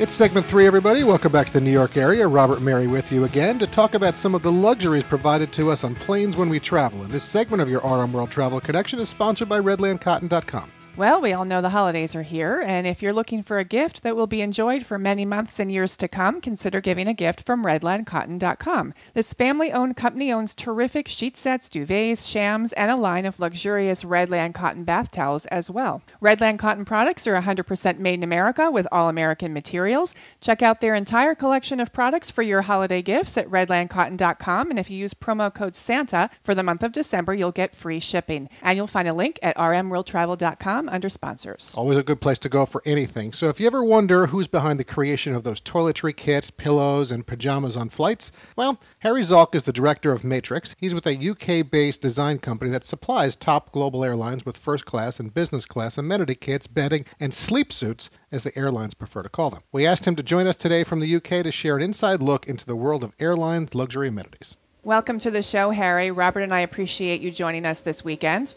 [0.00, 1.02] It's segment three, everybody.
[1.02, 2.28] Welcome back to the New York area.
[2.28, 5.82] Robert Mary with you again to talk about some of the luxuries provided to us
[5.82, 7.02] on planes when we travel.
[7.02, 10.70] And this segment of your RM World Travel Connection is sponsored by RedlandCotton.com.
[10.98, 14.02] Well, we all know the holidays are here, and if you're looking for a gift
[14.02, 17.42] that will be enjoyed for many months and years to come, consider giving a gift
[17.42, 18.94] from RedlandCotton.com.
[19.14, 24.02] This family owned company owns terrific sheet sets, duvets, shams, and a line of luxurious
[24.02, 26.02] Redland cotton bath towels as well.
[26.20, 30.16] Redland Cotton products are 100% made in America with all American materials.
[30.40, 34.90] Check out their entire collection of products for your holiday gifts at RedlandCotton.com, and if
[34.90, 38.48] you use promo code SANTA for the month of December, you'll get free shipping.
[38.62, 41.72] And you'll find a link at rmworldtravel.com under sponsors.
[41.76, 43.32] Always a good place to go for anything.
[43.32, 47.26] So if you ever wonder who's behind the creation of those toiletry kits, pillows, and
[47.26, 50.74] pajamas on flights, well, Harry Zalk is the director of Matrix.
[50.78, 55.20] He's with a UK based design company that supplies top global airlines with first class
[55.20, 59.50] and business class amenity kits, bedding, and sleep suits, as the airlines prefer to call
[59.50, 59.62] them.
[59.72, 62.46] We asked him to join us today from the UK to share an inside look
[62.46, 64.56] into the world of airline luxury amenities.
[64.84, 66.10] Welcome to the show, Harry.
[66.10, 68.54] Robert and I appreciate you joining us this weekend.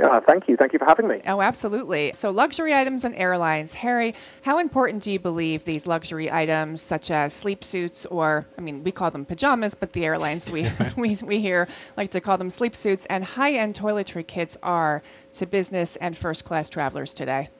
[0.00, 0.56] Yeah, thank you.
[0.56, 1.20] Thank you for having me.
[1.26, 2.12] Oh, absolutely.
[2.14, 3.74] So, luxury items and airlines.
[3.74, 8.62] Harry, how important do you believe these luxury items, such as sleep suits, or, I
[8.62, 12.38] mean, we call them pajamas, but the airlines we, we, we hear like to call
[12.38, 15.02] them sleep suits, and high end toiletry kits are
[15.34, 17.50] to business and first class travelers today?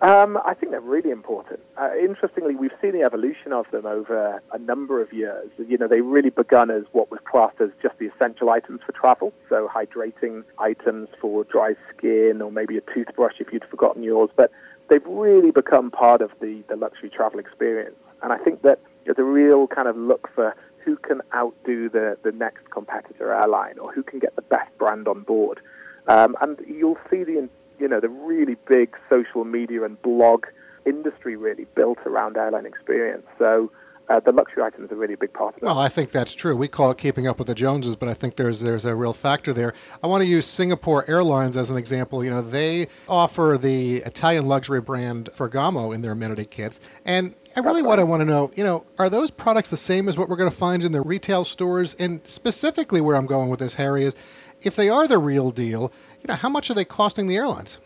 [0.00, 1.58] Um, I think they're really important.
[1.76, 5.50] Uh, interestingly, we've seen the evolution of them over a number of years.
[5.58, 8.92] You know, they really begun as what was classed as just the essential items for
[8.92, 14.30] travel, so hydrating items for dry skin, or maybe a toothbrush if you'd forgotten yours.
[14.36, 14.52] But
[14.88, 17.96] they've really become part of the, the luxury travel experience.
[18.22, 22.16] And I think that there's a real kind of look for who can outdo the,
[22.22, 25.60] the next competitor airline or who can get the best brand on board.
[26.06, 27.36] Um, and you'll see the
[27.78, 30.46] you know the really big social media and blog
[30.86, 33.26] industry really built around airline experience.
[33.38, 33.70] So
[34.08, 35.66] uh, the luxury items are really a big part of it.
[35.66, 36.56] Well, I think that's true.
[36.56, 39.12] We call it keeping up with the Joneses, but I think there's there's a real
[39.12, 39.74] factor there.
[40.02, 42.24] I want to use Singapore Airlines as an example.
[42.24, 47.60] You know, they offer the Italian luxury brand Ferragamo in their amenity kits, and I
[47.60, 50.28] really what I want to know, you know, are those products the same as what
[50.28, 51.94] we're going to find in the retail stores?
[51.94, 54.14] And specifically, where I'm going with this, Harry, is
[54.62, 57.80] if they are the real deal, you know, how much are they costing the airlines?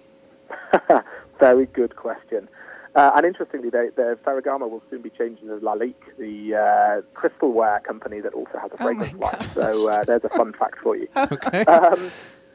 [1.38, 2.48] Very good question.
[2.94, 7.82] Uh, and interestingly, they, the Ferragamo will soon be changing to Lalique, the uh, crystalware
[7.82, 9.48] company that also has a Oh fragrance my line.
[9.54, 11.08] So uh, there's a fun fact for you.
[11.16, 11.64] Okay.
[11.64, 12.10] Um,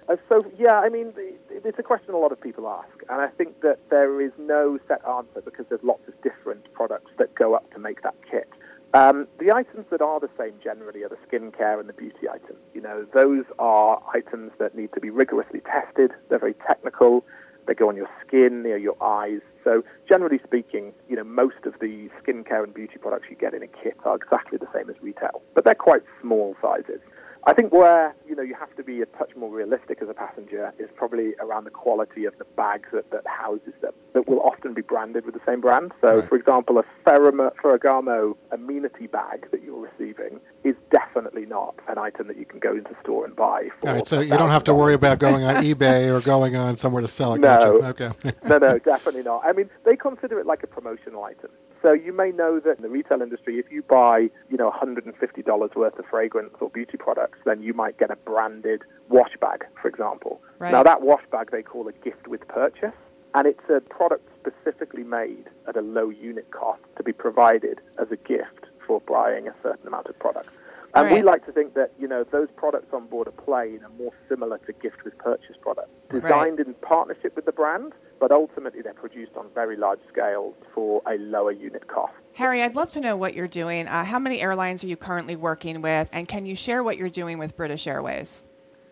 [0.08, 1.14] uh, so yeah, I mean,
[1.50, 4.80] it's a question a lot of people ask, and I think that there is no
[4.88, 8.48] set answer because there's lots of different products that go up to make that kit.
[8.94, 12.60] Um, the items that are the same generally are the skincare and the beauty items.
[12.74, 16.12] You know, those are items that need to be rigorously tested.
[16.30, 17.26] They're very technical.
[17.68, 19.42] They go on your skin, near your eyes.
[19.64, 23.62] So generally speaking, you know, most of the skincare and beauty products you get in
[23.62, 27.02] a kit are exactly the same as retail, but they're quite small sizes.
[27.48, 30.14] I think where you know you have to be a touch more realistic as a
[30.14, 33.94] passenger is probably around the quality of the bags that, that houses them.
[34.14, 35.94] That will often be branded with the same brand.
[36.02, 36.28] So, Right.
[36.28, 42.36] for example, a Ferragamo amenity bag that you're receiving is definitely not an item that
[42.36, 43.70] you can go into store and buy.
[43.80, 46.58] For All right, so you don't have to worry about going on eBay or going
[46.58, 47.40] on somewhere to sell it.
[47.40, 47.80] No.
[47.80, 48.04] Gotcha.
[48.04, 48.34] Okay.
[48.44, 49.44] no, no, definitely not.
[49.46, 51.52] I mean, they consider it like a promotional item.
[51.88, 55.76] So you may know that in the retail industry, if you buy, you know, $150
[55.78, 59.88] worth of fragrance or beauty products, then you might get a branded wash bag, for
[59.88, 60.42] example.
[60.60, 60.74] Right.
[60.74, 62.92] Now, that wash bag they call a gift with purchase,
[63.36, 68.12] and it's a product specifically made at a low unit cost to be provided as
[68.12, 70.50] a gift for buying a certain amount of product.
[70.98, 73.92] And we like to think that, you know, those products on board a plane are
[73.98, 78.82] more similar to gift with purchase products, designed in partnership with the brand, but ultimately
[78.82, 82.14] they're produced on very large scales for a lower unit cost.
[82.34, 83.88] Harry, I'd love to know what you're doing.
[83.88, 86.10] Uh, how many airlines are you currently working with?
[86.12, 88.46] And can you share what you're doing with British Airways?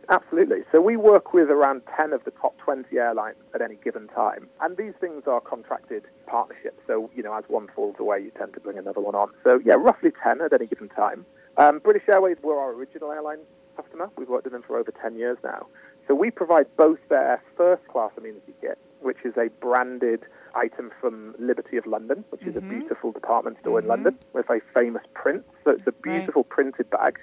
[0.10, 0.64] Absolutely.
[0.72, 4.48] So we work with around 10 of the top 20 airlines at any given time.
[4.62, 6.80] And these things are contracted partnerships.
[6.86, 9.32] So, you know, as one falls away, you tend to bring another one on.
[9.44, 11.26] So, yeah, roughly 10 at any given time.
[11.58, 13.40] Um, British Airways were our original airline
[13.78, 14.10] customer.
[14.18, 15.68] We've worked with them for over 10 years now.
[16.08, 20.22] So we provide both their first class amenity kit, which is a branded
[20.54, 24.60] item from Liberty of London, which is a beautiful department store in London with a
[24.74, 25.44] famous print.
[25.64, 27.20] So it's a beautiful printed bag.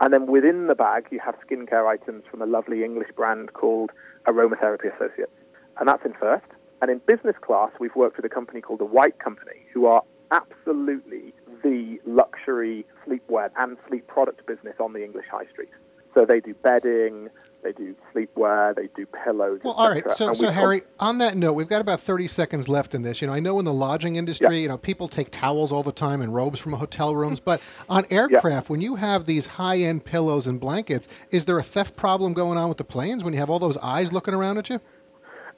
[0.00, 3.90] And then within the bag, you have skincare items from a lovely English brand called
[4.26, 5.32] Aromatherapy Associates.
[5.78, 6.46] And that's in first.
[6.80, 10.02] And in business class, we've worked with a company called the White Company, who are
[10.30, 15.70] absolutely the luxury sleepwear and sleep product business on the English high street.
[16.14, 17.30] So they do bedding,
[17.62, 19.60] they do sleepwear, they do pillows.
[19.62, 20.04] Well, all right.
[20.12, 23.20] So, so Harry, on that note, we've got about 30 seconds left in this.
[23.20, 25.92] You know, I know in the lodging industry, you know, people take towels all the
[25.92, 30.46] time and robes from hotel rooms, but on aircraft, when you have these high-end pillows
[30.46, 33.48] and blankets, is there a theft problem going on with the planes when you have
[33.50, 34.80] all those eyes looking around at you?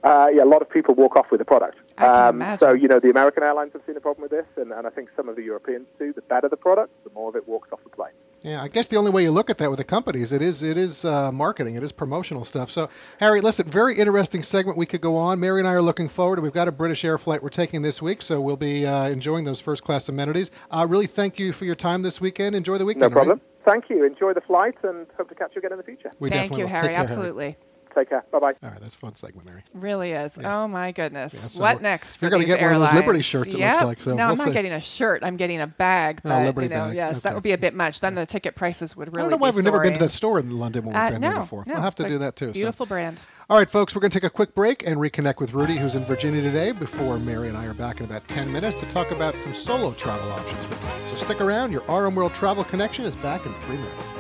[0.05, 1.79] Uh, yeah, a lot of people walk off with the product.
[1.98, 2.59] Um, I can imagine.
[2.59, 4.90] so, you know, the American airlines have seen a problem with this, and, and I
[4.90, 6.12] think some of the Europeans too.
[6.12, 8.12] The better the product, the more of it walks off the plane.
[8.42, 10.62] Yeah, I guess the only way you look at that with the companies, it is
[10.62, 12.70] it is uh, marketing, it is promotional stuff.
[12.70, 14.76] So, Harry, listen, very interesting segment.
[14.76, 15.40] We could go on.
[15.40, 16.40] Mary and I are looking forward.
[16.40, 19.44] We've got a British Air flight we're taking this week, so we'll be uh, enjoying
[19.44, 20.50] those first class amenities.
[20.70, 22.54] Uh, really, thank you for your time this weekend.
[22.54, 23.00] Enjoy the weekend.
[23.00, 23.38] No all right?
[23.38, 23.40] problem.
[23.64, 24.04] Thank you.
[24.04, 26.12] Enjoy the flight, and hope to catch you again in the future.
[26.18, 26.80] We Thank definitely you, will.
[26.80, 26.94] Harry.
[26.94, 27.57] Care, Absolutely.
[27.94, 28.24] Take care.
[28.33, 28.54] Bye bye.
[28.62, 29.62] All right, that's a fun segment, Mary.
[29.72, 30.37] Really is.
[30.42, 31.33] Oh my goodness.
[31.35, 32.16] Yeah, so what next?
[32.16, 32.92] For you're gonna these get one of those?
[32.94, 33.83] Liberty shirts, it looks Yep.
[33.85, 34.52] like, so no, we'll I'm not see.
[34.52, 35.22] getting a shirt.
[35.22, 36.20] I'm getting a bag.
[36.24, 36.96] Oh, But, Liberty you know, bag.
[36.96, 37.20] yes, Okay.
[37.20, 38.00] that would be a bit much.
[38.00, 39.18] Then the ticket prices would really.
[39.18, 39.30] I really.
[39.30, 40.09] don't know why we've never been to soaring.
[40.09, 41.64] that store in London when we've Uh, been no, there before.
[41.66, 42.46] no, we'll have to do that too.
[42.46, 42.52] so.
[42.52, 43.20] Beautiful brand.
[43.48, 45.94] All right, folks, we're going to take a quick break and reconnect with Rudy, who's
[45.94, 49.11] in Virginia today, before Mary and I are back in about 10 minutes to talk
[49.11, 50.88] about some solo travel options for today.
[51.11, 51.70] So stick around.
[51.70, 54.11] Your RM World Travel Connection is back in three minutes.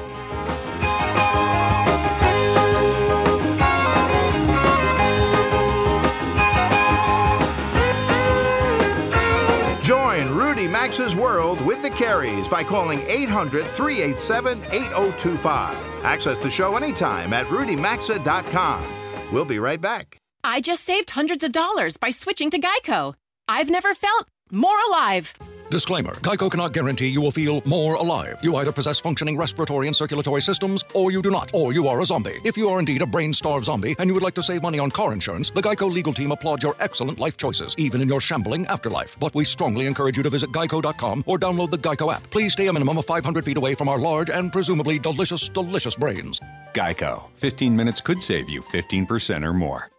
[9.84, 15.76] Join Rudy Maxa's world with the Careys by calling 800 387 8025.
[16.02, 18.82] Access the show anytime at rudymaxa.com.
[19.30, 20.16] We'll be right back.
[20.42, 23.12] I just saved hundreds of dollars by switching to Geico.
[23.46, 25.34] I've never felt more alive.
[25.70, 28.38] Disclaimer Geico cannot guarantee you will feel more alive.
[28.42, 32.00] You either possess functioning respiratory and circulatory systems, or you do not, or you are
[32.00, 32.40] a zombie.
[32.44, 34.78] If you are indeed a brain starved zombie and you would like to save money
[34.78, 38.20] on car insurance, the Geico legal team applauds your excellent life choices, even in your
[38.20, 39.18] shambling afterlife.
[39.18, 42.28] But we strongly encourage you to visit geico.com or download the Geico app.
[42.30, 45.96] Please stay a minimum of 500 feet away from our large and presumably delicious, delicious
[45.96, 46.40] brains.
[46.74, 47.30] Geico.
[47.34, 49.90] 15 minutes could save you 15% or more.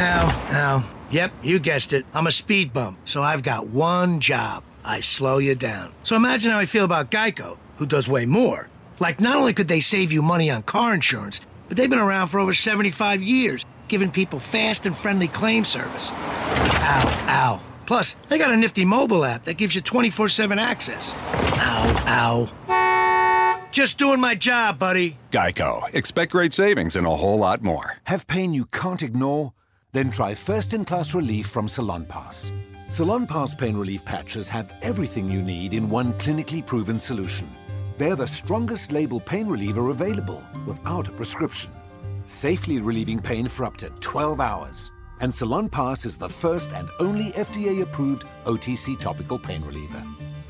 [0.00, 0.97] Ow, ow.
[1.10, 2.04] Yep, you guessed it.
[2.12, 5.92] I'm a speed bump, so I've got one job I slow you down.
[6.02, 8.68] So imagine how I feel about Geico, who does way more.
[9.00, 12.28] Like, not only could they save you money on car insurance, but they've been around
[12.28, 16.10] for over 75 years, giving people fast and friendly claim service.
[16.12, 17.60] Ow, ow.
[17.86, 21.14] Plus, they got a nifty mobile app that gives you 24 7 access.
[21.14, 22.04] Ow,
[22.68, 23.68] ow.
[23.70, 25.16] Just doing my job, buddy.
[25.30, 25.82] Geico.
[25.94, 27.98] Expect great savings and a whole lot more.
[28.04, 29.52] Have pain you can't ignore?
[29.92, 32.52] Then try first in class relief from Salonpas.
[32.90, 37.50] Salon Pass pain relief patches have everything you need in one clinically proven solution.
[37.96, 41.72] They're the strongest label pain reliever available without a prescription,
[42.26, 44.90] safely relieving pain for up to 12 hours.
[45.20, 50.04] And Salonpas is the first and only FDA approved OTC topical pain reliever.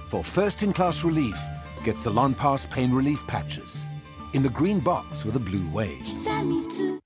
[0.09, 1.39] For first in class relief,
[1.85, 3.87] get Salonpas pain relief patches
[4.35, 6.07] in the green box with a blue wave.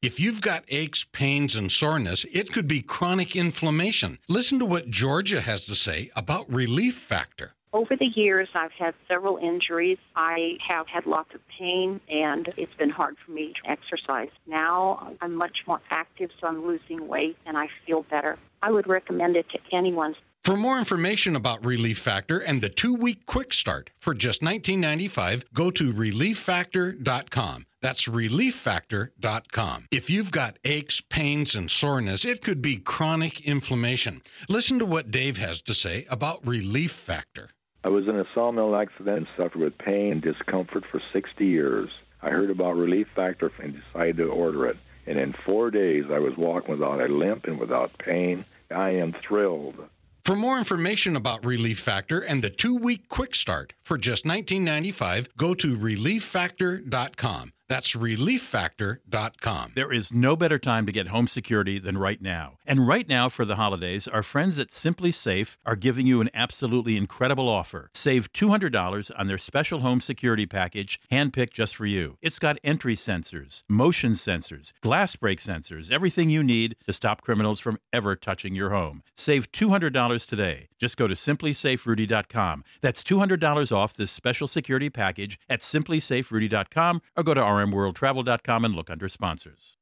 [0.03, 4.19] If you've got aches, pains, and soreness, it could be chronic inflammation.
[4.29, 7.53] Listen to what Georgia has to say about Relief Factor.
[7.73, 9.99] Over the years, I've had several injuries.
[10.15, 14.31] I have had lots of pain, and it's been hard for me to exercise.
[14.47, 18.37] Now I'm much more active, so I'm losing weight, and I feel better.
[18.63, 20.17] I would recommend it to anyone.
[20.45, 25.71] For more information about Relief Factor and the two-week quick start for just $19.95, go
[25.71, 27.67] to relieffactor.com.
[27.81, 29.87] That's relieffactor.com.
[29.93, 34.23] If you've got aches, pains, and soreness, it could be chronic inflammation.
[34.49, 37.51] Listen to what Dave has to say about Relief Factor.
[37.85, 41.91] I was in a sawmill accident and suffered with pain and discomfort for 60 years.
[42.23, 44.77] I heard about Relief Factor and decided to order it.
[45.07, 48.45] And in four days, I was walking without a limp and without pain.
[48.71, 49.89] I am thrilled.
[50.25, 55.53] For more information about Relief Factor and the two-week quick start for just $19.95, go
[55.55, 57.53] to relieffactor.com.
[57.73, 59.73] That's relieffactor.com.
[59.75, 62.59] There is no better time to get home security than right now.
[62.67, 66.99] And right now, for the holidays, our friends at SimpliSafe are giving you an absolutely
[66.99, 67.89] incredible offer.
[67.95, 72.19] Save $200 on their special home security package, handpicked just for you.
[72.21, 77.59] It's got entry sensors, motion sensors, glass break sensors, everything you need to stop criminals
[77.59, 79.03] from ever touching your home.
[79.15, 80.69] Save $200 today.
[80.83, 82.65] Just go to simplisaferudy.com.
[82.81, 88.91] That's $200 off this special security package at simplisaferudy.com or go to rmworldtravel.com and look
[88.91, 89.77] under sponsors.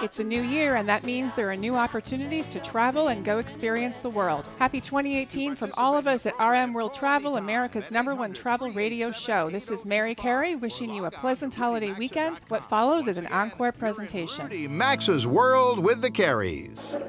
[0.00, 3.38] It's a new year, and that means there are new opportunities to travel and go
[3.38, 4.46] experience the world.
[4.60, 9.10] Happy 2018 from all of us at RM World Travel, America's number one travel radio
[9.10, 9.50] show.
[9.50, 12.40] This is Mary Carey wishing you a pleasant holiday weekend.
[12.46, 14.48] What follows is an encore presentation.
[14.70, 17.02] Maxa's World with the Careys.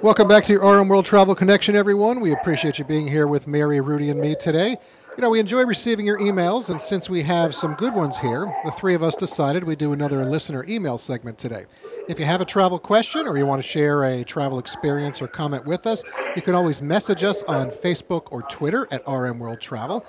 [0.00, 2.20] Welcome back to your RM World Travel Connection, everyone.
[2.20, 4.76] We appreciate you being here with Mary, Rudy, and me today.
[5.14, 8.50] You know, we enjoy receiving your emails, and since we have some good ones here,
[8.64, 11.66] the three of us decided we'd do another listener email segment today.
[12.08, 15.28] If you have a travel question or you want to share a travel experience or
[15.28, 16.02] comment with us,
[16.34, 20.02] you can always message us on Facebook or Twitter at RM World Travel,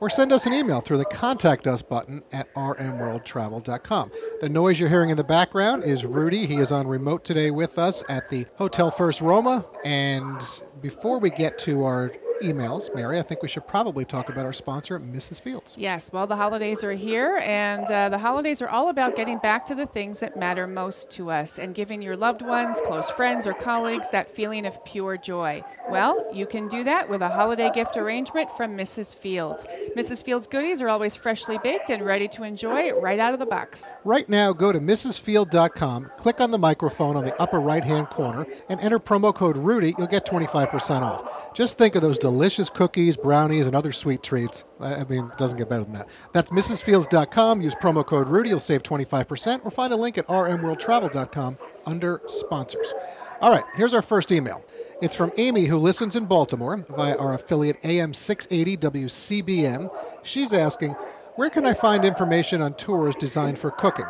[0.00, 4.10] or send us an email through the Contact Us button at rmworldtravel.com.
[4.40, 6.46] The noise you're hearing in the background is Rudy.
[6.46, 9.64] He is on remote today with us at the Hotel First Roma.
[9.84, 10.40] And
[10.82, 14.52] before we get to our emails, Mary, I think we should probably talk about our
[14.52, 15.40] sponsor, Mrs.
[15.40, 15.76] Fields.
[15.78, 19.66] Yes, well, the holidays are here, and uh, the holidays are all about getting back
[19.66, 23.46] to the things that matter most to us and giving your loved ones, close friends,
[23.46, 25.62] or colleagues that feeling of pure joy.
[25.90, 29.14] Well, you can do that with a holiday gift arrangement from Mrs.
[29.14, 29.66] Fields.
[29.96, 30.24] Mrs.
[30.24, 33.84] Fields goodies are always freshly baked and ready to enjoy right out of the box.
[34.04, 38.46] Right now, go to MrsField.com, click on the microphone on the upper right hand corner,
[38.68, 39.94] and enter promo code Rudy.
[39.98, 41.54] You'll get 25% off.
[41.54, 44.66] Just think of those delicious cookies, brownies, and other sweet treats.
[44.80, 46.08] I mean, it doesn't get better than that.
[46.34, 47.62] That's MrsFields.com.
[47.62, 48.50] Use promo code Rudy.
[48.50, 52.92] You'll save 25%, or find a link at rmworldtravel.com under sponsors.
[53.40, 54.62] All right, here's our first email.
[55.00, 59.96] It's from Amy, who listens in Baltimore via our affiliate AM 680 WCBM.
[60.22, 60.92] She's asking,
[61.36, 64.04] Where can I find information on tours designed for cooking?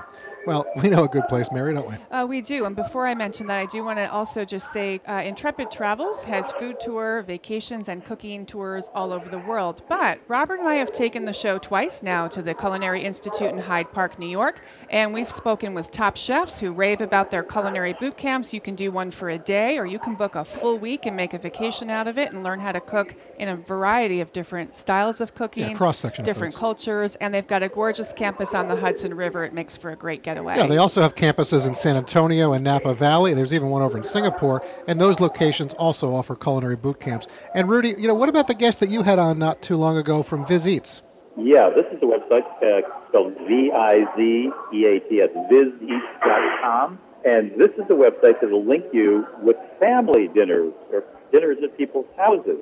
[0.48, 1.96] Well, we know a good place, Mary, don't we?
[2.10, 2.64] Uh, we do.
[2.64, 6.24] And before I mention that, I do want to also just say uh, Intrepid Travels
[6.24, 9.82] has food tour, vacations, and cooking tours all over the world.
[9.90, 13.58] But Robert and I have taken the show twice now to the Culinary Institute in
[13.58, 14.62] Hyde Park, New York.
[14.88, 18.54] And we've spoken with top chefs who rave about their culinary boot camps.
[18.54, 21.14] You can do one for a day, or you can book a full week and
[21.14, 24.32] make a vacation out of it and learn how to cook in a variety of
[24.32, 26.58] different styles of cooking, Yeah, cross-section different foods.
[26.60, 27.16] cultures.
[27.16, 29.44] And they've got a gorgeous campus on the Hudson River.
[29.44, 30.37] It makes for a great getaway.
[30.44, 33.34] Yeah, they also have campuses in San Antonio and Napa Valley.
[33.34, 37.26] There's even one over in Singapore, and those locations also offer culinary boot camps.
[37.54, 39.96] And Rudy, you know, what about the guest that you had on not too long
[39.96, 41.02] ago from Viz Eats?
[41.36, 45.06] Yeah, this is the website uh, spelled V-I-Z-E-A-T.
[45.10, 46.98] It's vizeats.com.
[47.24, 51.76] And this is the website that will link you with family dinners or dinners at
[51.76, 52.58] people's houses.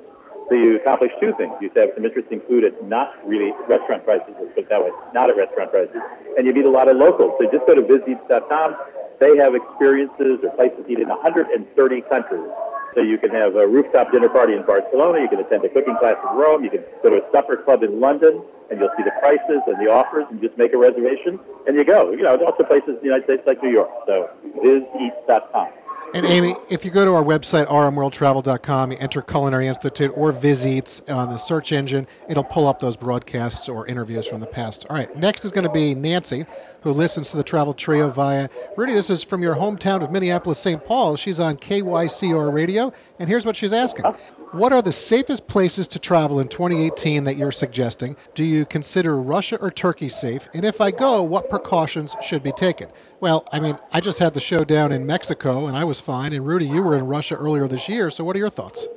[0.49, 1.51] So you accomplish two things.
[1.59, 4.91] You have some interesting food at not really restaurant prices, let's put it that way,
[5.13, 5.99] not at restaurant prices,
[6.37, 7.33] and you meet a lot of locals.
[7.39, 8.75] So just go to vizeats.com.
[9.19, 12.47] They have experiences or places to eat in 130 countries.
[12.95, 15.21] So you can have a rooftop dinner party in Barcelona.
[15.21, 16.63] You can attend a cooking class in Rome.
[16.63, 18.41] You can go to a supper club in London,
[18.71, 21.83] and you'll see the prices and the offers, and just make a reservation, and you
[21.83, 22.11] go.
[22.11, 23.89] You know, also places in the United States like New York.
[24.07, 24.29] So
[24.63, 25.76] vizeats.com.
[26.13, 31.01] And Amy, if you go to our website, rmworldtravel.com, you enter Culinary Institute or Vizeats
[31.13, 34.85] on the search engine, it'll pull up those broadcasts or interviews from the past.
[34.89, 36.45] All right, next is going to be Nancy,
[36.81, 38.47] who listens to the Travel Trio via
[38.77, 38.93] Rudy.
[38.93, 40.83] This is from your hometown of Minneapolis, St.
[40.83, 41.17] Paul.
[41.17, 44.05] She's on KYCR Radio, and here's what she's asking.
[44.53, 48.15] What are the safest places to travel in 2018 that you're suggesting?
[48.33, 50.47] Do you consider Russia or Turkey safe?
[50.53, 52.87] And if I go, what precautions should be taken?
[53.19, 56.31] Well, I mean, I just had the show down in Mexico and I was fine.
[56.31, 58.09] And Rudy, you were in Russia earlier this year.
[58.09, 58.87] So what are your thoughts?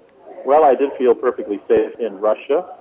[0.47, 2.77] Well, I did feel perfectly safe in Russia.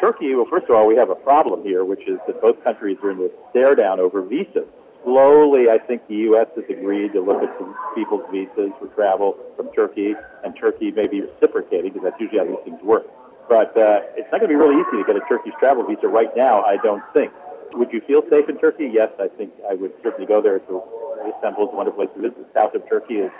[0.00, 2.96] Turkey, well, first of all, we have a problem here, which is that both countries
[3.02, 4.64] are in this stare down over visas.
[5.06, 6.48] Slowly, I think the U.S.
[6.56, 11.06] has agreed to look at some people's visas for travel from Turkey, and Turkey may
[11.06, 13.06] be reciprocating because that's usually how these things work.
[13.48, 16.08] But uh, it's not going to be really easy to get a Turkish travel visa
[16.08, 17.30] right now, I don't think.
[17.74, 18.90] Would you feel safe in Turkey?
[18.92, 20.58] Yes, I think I would certainly go there.
[20.58, 20.82] To
[21.22, 22.52] Istanbul is a wonderful place to visit.
[22.52, 23.30] The south of Turkey is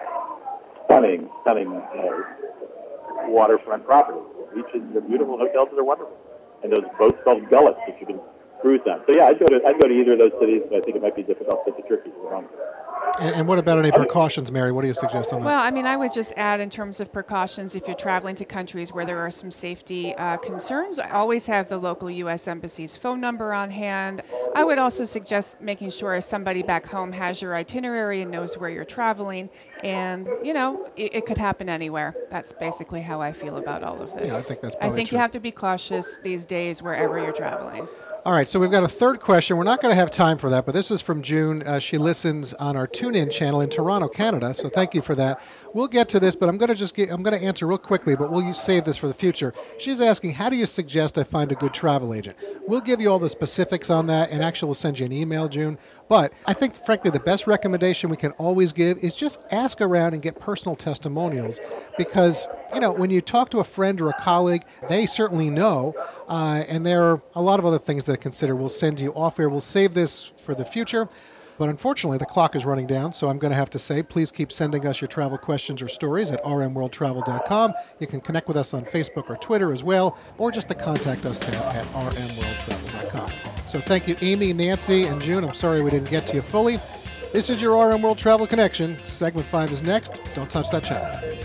[0.84, 4.20] stunning, stunning uh, waterfront property.
[4.54, 6.14] The beaches are beautiful, hotels are wonderful,
[6.62, 8.20] and those boats called gulets that you can
[8.66, 9.00] cruise on.
[9.06, 10.96] So yeah, I'd go to I'd go to either of those cities, but I think
[10.96, 12.52] it might be difficult to get to Turkey for the moment.
[13.20, 14.72] And, and what about any precautions, Mary?
[14.72, 15.46] What do you suggest on that?
[15.46, 18.44] Well, I mean, I would just add in terms of precautions if you're traveling to
[18.44, 22.46] countries where there are some safety uh, concerns, always have the local U.S.
[22.46, 24.22] Embassy's phone number on hand.
[24.54, 28.68] I would also suggest making sure somebody back home has your itinerary and knows where
[28.68, 29.48] you're traveling.
[29.82, 32.14] And, you know, it, it could happen anywhere.
[32.30, 34.30] That's basically how I feel about all of this.
[34.30, 35.16] Yeah, I think that's I think true.
[35.16, 37.88] you have to be cautious these days wherever you're traveling.
[38.26, 39.56] All right, so we've got a third question.
[39.56, 41.62] We're not going to have time for that, but this is from June.
[41.62, 44.52] Uh, she listens on our TuneIn channel in Toronto, Canada.
[44.52, 45.40] So thank you for that.
[45.74, 47.78] We'll get to this, but I'm going to just get, I'm going to answer real
[47.78, 49.54] quickly, but we'll save this for the future.
[49.78, 52.36] She's asking, how do you suggest I find a good travel agent?
[52.66, 55.48] We'll give you all the specifics on that, and actually we'll send you an email,
[55.48, 55.78] June.
[56.08, 60.14] But I think, frankly, the best recommendation we can always give is just ask around
[60.14, 61.58] and get personal testimonials,
[61.98, 65.94] because you know when you talk to a friend or a colleague, they certainly know,
[66.28, 68.54] uh, and there are a lot of other things to consider.
[68.54, 69.48] We'll send you off air.
[69.48, 71.08] We'll save this for the future.
[71.58, 74.30] But unfortunately, the clock is running down, so I'm going to have to say please
[74.30, 77.72] keep sending us your travel questions or stories at rmworldtravel.com.
[77.98, 81.24] You can connect with us on Facebook or Twitter as well, or just the contact
[81.24, 83.55] us tab at rmworldtravel.com.
[83.66, 85.44] So thank you, Amy, Nancy, and June.
[85.44, 86.78] I'm sorry we didn't get to you fully.
[87.32, 88.96] This is your RM World Travel Connection.
[89.04, 90.20] Segment 5 is next.
[90.34, 91.36] Don't touch that channel.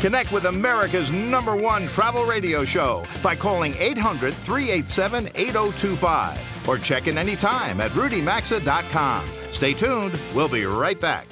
[0.00, 7.06] Connect with America's number one travel radio show by calling 800 387 8025 or check
[7.06, 9.26] in anytime at rudymaxa.com.
[9.50, 10.18] Stay tuned.
[10.34, 11.26] We'll be right back.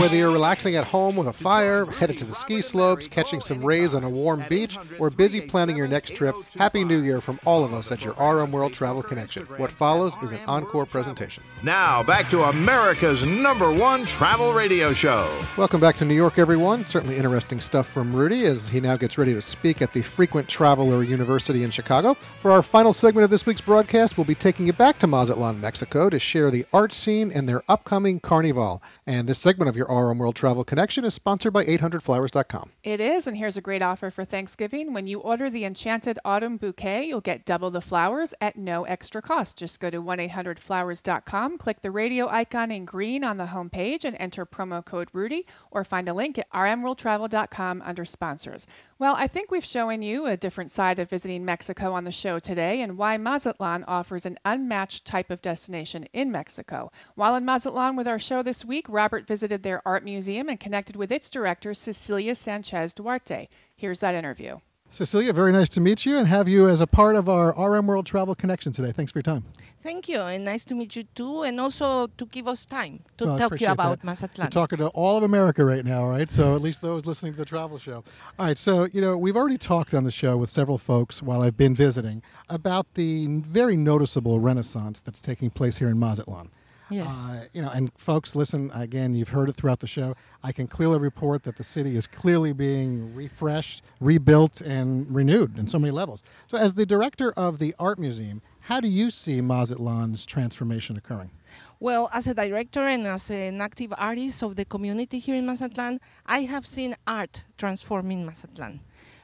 [0.00, 3.62] Whether you're relaxing at home with a fire, headed to the ski slopes, catching some
[3.62, 7.38] rays on a warm beach, or busy planning your next trip, Happy New Year from
[7.44, 9.44] all of us at your RM World Travel Connection.
[9.58, 11.44] What follows is an encore presentation.
[11.62, 15.38] Now, back to America's number one travel radio show.
[15.58, 16.86] Welcome back to New York, everyone.
[16.86, 20.48] Certainly interesting stuff from Rudy as he now gets ready to speak at the Frequent
[20.48, 22.16] Traveler University in Chicago.
[22.38, 25.60] For our final segment of this week's broadcast, we'll be taking you back to Mazatlan,
[25.60, 28.82] Mexico to share the art scene and their upcoming carnival.
[29.06, 32.70] And this segment of your RM World Travel Connection is sponsored by 800flowers.com.
[32.82, 34.92] It is, and here's a great offer for Thanksgiving.
[34.92, 39.20] When you order the Enchanted Autumn Bouquet, you'll get double the flowers at no extra
[39.20, 39.58] cost.
[39.58, 44.04] Just go to 1 800flowers.com, click the radio icon in green on the home page,
[44.04, 48.66] and enter promo code Rudy, or find a link at rmworldtravel.com under sponsors.
[48.98, 52.38] Well, I think we've shown you a different side of visiting Mexico on the show
[52.38, 56.92] today and why Mazatlan offers an unmatched type of destination in Mexico.
[57.14, 60.96] While in Mazatlan with our show this week, Robert visited their art museum and connected
[60.96, 63.48] with its director, Cecilia Sanchez Duarte.
[63.76, 64.58] Here's that interview.
[64.92, 67.86] Cecilia, very nice to meet you and have you as a part of our RM
[67.86, 68.90] World Travel Connection today.
[68.90, 69.44] Thanks for your time.
[69.84, 73.24] Thank you, and nice to meet you too, and also to give us time to
[73.24, 74.04] Well, I talk you about that.
[74.04, 74.46] Mazatlan.
[74.46, 76.28] We're talking to all of America right now, right?
[76.28, 78.02] So at least those listening to the travel show.
[78.36, 81.42] All right, so you know we've already talked on the show with several folks while
[81.42, 86.50] I've been visiting about the very noticeable renaissance that's taking place here in Mazatlan.
[86.90, 87.28] Yes.
[87.30, 89.14] Uh, you know, and folks, listen again.
[89.14, 90.14] You've heard it throughout the show.
[90.42, 95.68] I can clearly report that the city is clearly being refreshed, rebuilt, and renewed in
[95.68, 96.22] so many levels.
[96.48, 101.30] So, as the director of the art museum, how do you see Mazatlan's transformation occurring?
[101.78, 106.00] Well, as a director and as an active artist of the community here in Mazatlan,
[106.26, 108.80] I have seen art transforming Mazatlan.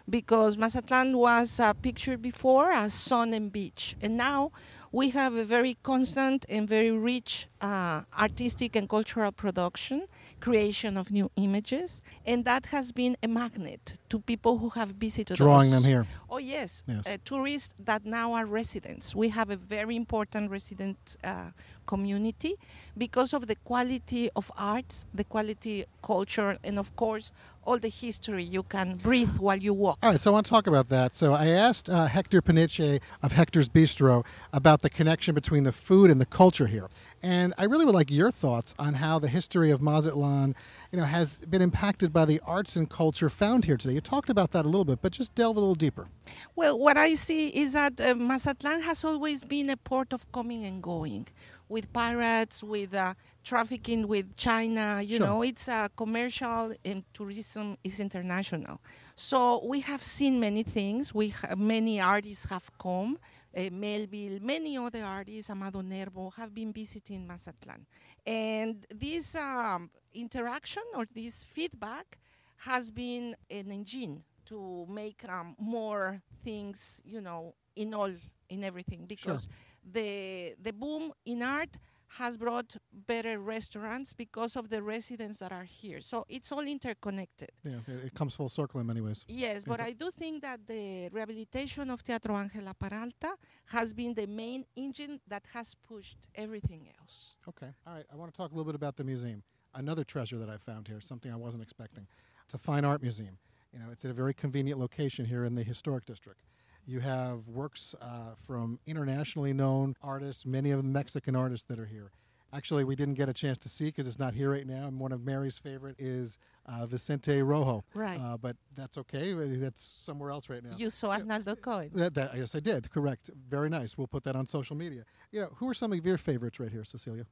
[0.08, 4.52] Because Mazatlan was uh, pictured before as sun and beach, and now
[4.96, 10.06] we have a very constant and very rich uh, artistic and cultural production,
[10.46, 15.36] creation of new images, and that has been a magnet to people who have visited
[15.36, 15.74] Drawing us.
[15.74, 16.06] them here.
[16.30, 17.04] Oh yes, Yes.
[17.06, 19.04] Uh, tourists that now are residents.
[19.22, 21.50] We have a very important resident uh,
[21.92, 22.54] community
[22.96, 27.26] because of the quality of arts, the quality culture, and of course
[27.66, 29.98] all the history you can breathe while you walk.
[30.02, 31.14] All right, so I want to talk about that.
[31.14, 36.08] So I asked uh, Hector Peniche of Hector's Bistro about the connection between the food
[36.12, 36.88] and the culture here.
[37.22, 40.54] And I really would like your thoughts on how the history of Mazatlan,
[40.92, 43.94] you know, has been impacted by the arts and culture found here today.
[43.94, 46.08] You talked about that a little bit, but just delve a little deeper.
[46.54, 50.64] Well, what I see is that uh, Mazatlan has always been a port of coming
[50.64, 51.26] and going
[51.68, 55.00] with pirates, with uh, trafficking with China.
[55.02, 55.26] You Sure.
[55.26, 58.80] know, it's uh, commercial and tourism is international.
[59.16, 61.14] So we have seen many things.
[61.14, 63.18] We ha- many artists have come.
[63.56, 67.86] Uh, Melville, many other artists, Amado Nervo, have been visiting Mazatlan.
[68.26, 72.18] And this um, interaction or this feedback
[72.58, 78.12] has been an engine to make um, more things, you know, in all,
[78.50, 79.06] in everything.
[79.06, 79.48] Because
[79.82, 81.78] the the boom in art
[82.08, 86.00] has brought better restaurants because of the residents that are here.
[86.00, 87.50] So it's all interconnected.
[87.64, 89.24] Yeah, it, it comes full circle in many ways.
[89.28, 93.34] Yes, but I do think that the rehabilitation of Teatro Ángela Peralta
[93.66, 97.34] has been the main engine that has pushed everything else.
[97.48, 97.70] Okay.
[97.86, 98.06] All right.
[98.12, 99.42] I want to talk a little bit about the museum.
[99.74, 102.06] Another treasure that I found here, something I wasn't expecting.
[102.44, 103.38] It's a fine art museum.
[103.72, 106.40] You know, it's at a very convenient location here in the historic district.
[106.86, 111.86] You have works uh, from internationally known artists, many of them Mexican artists that are
[111.86, 112.12] here.
[112.52, 114.86] Actually, we didn't get a chance to see because it's not here right now.
[114.86, 117.84] And one of Mary's favorite is uh, Vicente Rojo.
[117.92, 118.18] Right.
[118.20, 119.32] Uh, but that's okay.
[119.32, 120.76] That's somewhere else right now.
[120.76, 121.92] You saw Arnaldo Coen.
[121.94, 122.88] That, that, yes, I did.
[122.90, 123.30] Correct.
[123.48, 123.98] Very nice.
[123.98, 125.04] We'll put that on social media.
[125.32, 127.26] You know, who are some of your favorites right here, Cecilia?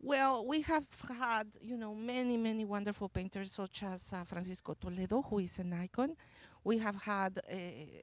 [0.00, 0.86] Well, we have
[1.20, 5.72] had, you know, many, many wonderful painters such as uh, Francisco Toledo, who is an
[5.72, 6.16] icon.
[6.64, 7.54] We have had uh,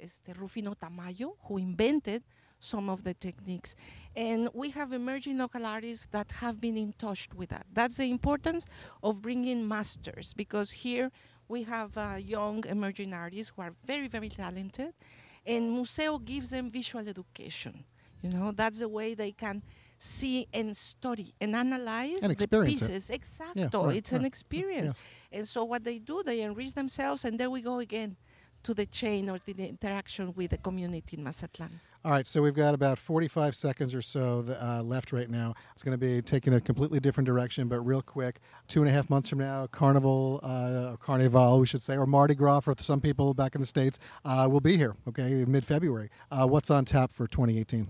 [0.01, 2.24] este Rufino Tamayo, who invented
[2.60, 3.76] some of the techniques.
[4.16, 7.66] And we have emerging local artists that have been in touch with that.
[7.72, 8.66] That's the importance
[9.01, 11.10] of bringing masters, because here
[11.47, 14.93] we have uh, young emerging artists who are very, very talented,
[15.45, 17.86] and Museo gives them visual education.
[18.22, 19.64] You know, that's the way they can
[19.97, 22.88] see and study and analyze And the experience it.
[22.88, 23.10] pieces.
[23.10, 23.55] Exacto.
[23.55, 24.93] Yeah, right, it's an experience.
[24.95, 25.39] Yes.
[25.39, 28.18] And so what they do, they enrich themselves, and there we go again
[28.64, 31.80] to the chain or to the interaction with the community in Mazatlan.
[32.05, 35.53] All right, so we've got about 45 seconds or so uh, left right now.
[35.74, 38.39] It's going to be taking a completely different direction, but real quick.
[38.70, 42.05] Two and a half months from now, Carnival, uh, or Carnival, we should say, or
[42.05, 45.51] Mardi Gras for some people back in the States, uh, will be here, okay, in
[45.51, 46.10] mid February.
[46.32, 47.88] Uh, what's on tap for 2018?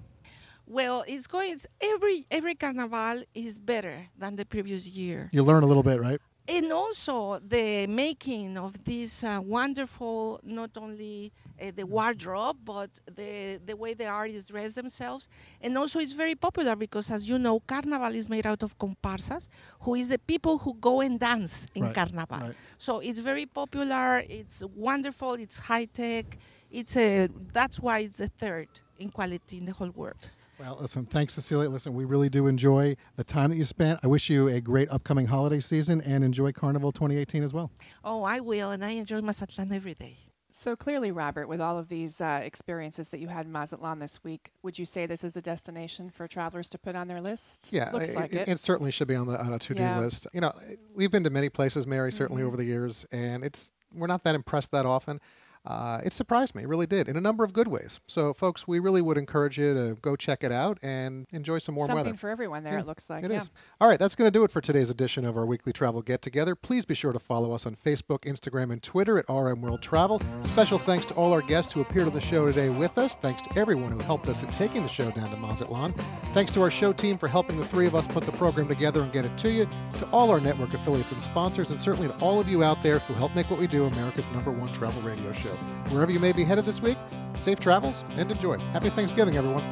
[0.65, 1.53] Well, it's going.
[1.53, 5.29] It's every every carnival is better than the previous year.
[5.33, 6.21] You learn a little bit, right?
[6.55, 11.31] And also the making of this uh, wonderful not only
[11.61, 12.89] uh, the wardrobe but
[13.19, 15.23] the the way the artists dress themselves.
[15.61, 19.47] And also it's very popular because as you know carnival is made out of comparsas
[19.81, 22.39] who is the people who go and dance in Right, carnival.
[22.39, 22.55] right.
[22.77, 26.25] so it's very popular it's wonderful it's high tech
[26.71, 30.23] it's a that's why it's the third in quality in the whole world
[30.59, 31.69] Well, listen, thanks, Cecilia.
[31.69, 34.01] Listen, we really do enjoy the time that you spent.
[34.03, 37.71] I wish you a great upcoming holiday season and enjoy Carnival 2018 as well.
[38.03, 40.17] oh i will and i enjoy mazatlan every day
[40.51, 44.21] So clearly, Robert, with all of these uh, experiences that you had in Mazatlan this
[44.23, 47.69] week, would you say this is a destination for travelers to put on their list?
[47.71, 48.49] Yeah, looks it, like it.
[48.49, 49.99] it certainly should be on the on a to do Yeah.
[49.99, 50.27] list.
[50.33, 50.51] You know,
[50.93, 52.47] we've been to many places, Mary, certainly Mhm.
[52.47, 55.21] over the years, and it's we're not that impressed that often.
[55.65, 57.99] Uh, it surprised me, it really did, in a number of good ways.
[58.07, 61.75] So, folks, we really would encourage you to go check it out and enjoy some
[61.75, 62.17] warm Something weather.
[62.17, 63.23] for everyone there, Yeah, it looks like.
[63.23, 63.41] It yeah.
[63.41, 63.51] is.
[63.81, 66.21] All right, that's going to do it for today's edition of our weekly travel get
[66.21, 66.55] together.
[66.55, 70.21] Please be sure to follow us on Facebook, Instagram, and Twitter at RM World Travel.
[70.43, 73.15] Special thanks to all our guests who appeared on the show today with us.
[73.15, 75.93] Thanks to everyone who helped us in taking the show down to Mazatlan.
[76.33, 79.01] Thanks to our show team for helping the three of us put the program together
[79.03, 79.67] and get it to you.
[79.99, 82.99] To all our network affiliates and sponsors, and certainly to all of you out there
[82.99, 85.49] who help make what we do America's number one travel radio show.
[85.89, 86.97] Wherever you may be headed this week,
[87.37, 88.57] safe travels and enjoy.
[88.73, 89.63] Happy Thanksgiving, everyone.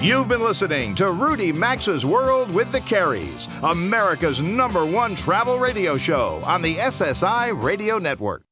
[0.00, 5.96] You've been listening to Rudy Maxa's World with the Careys, America's number one travel radio
[5.98, 8.42] show on the SSI Radio Network.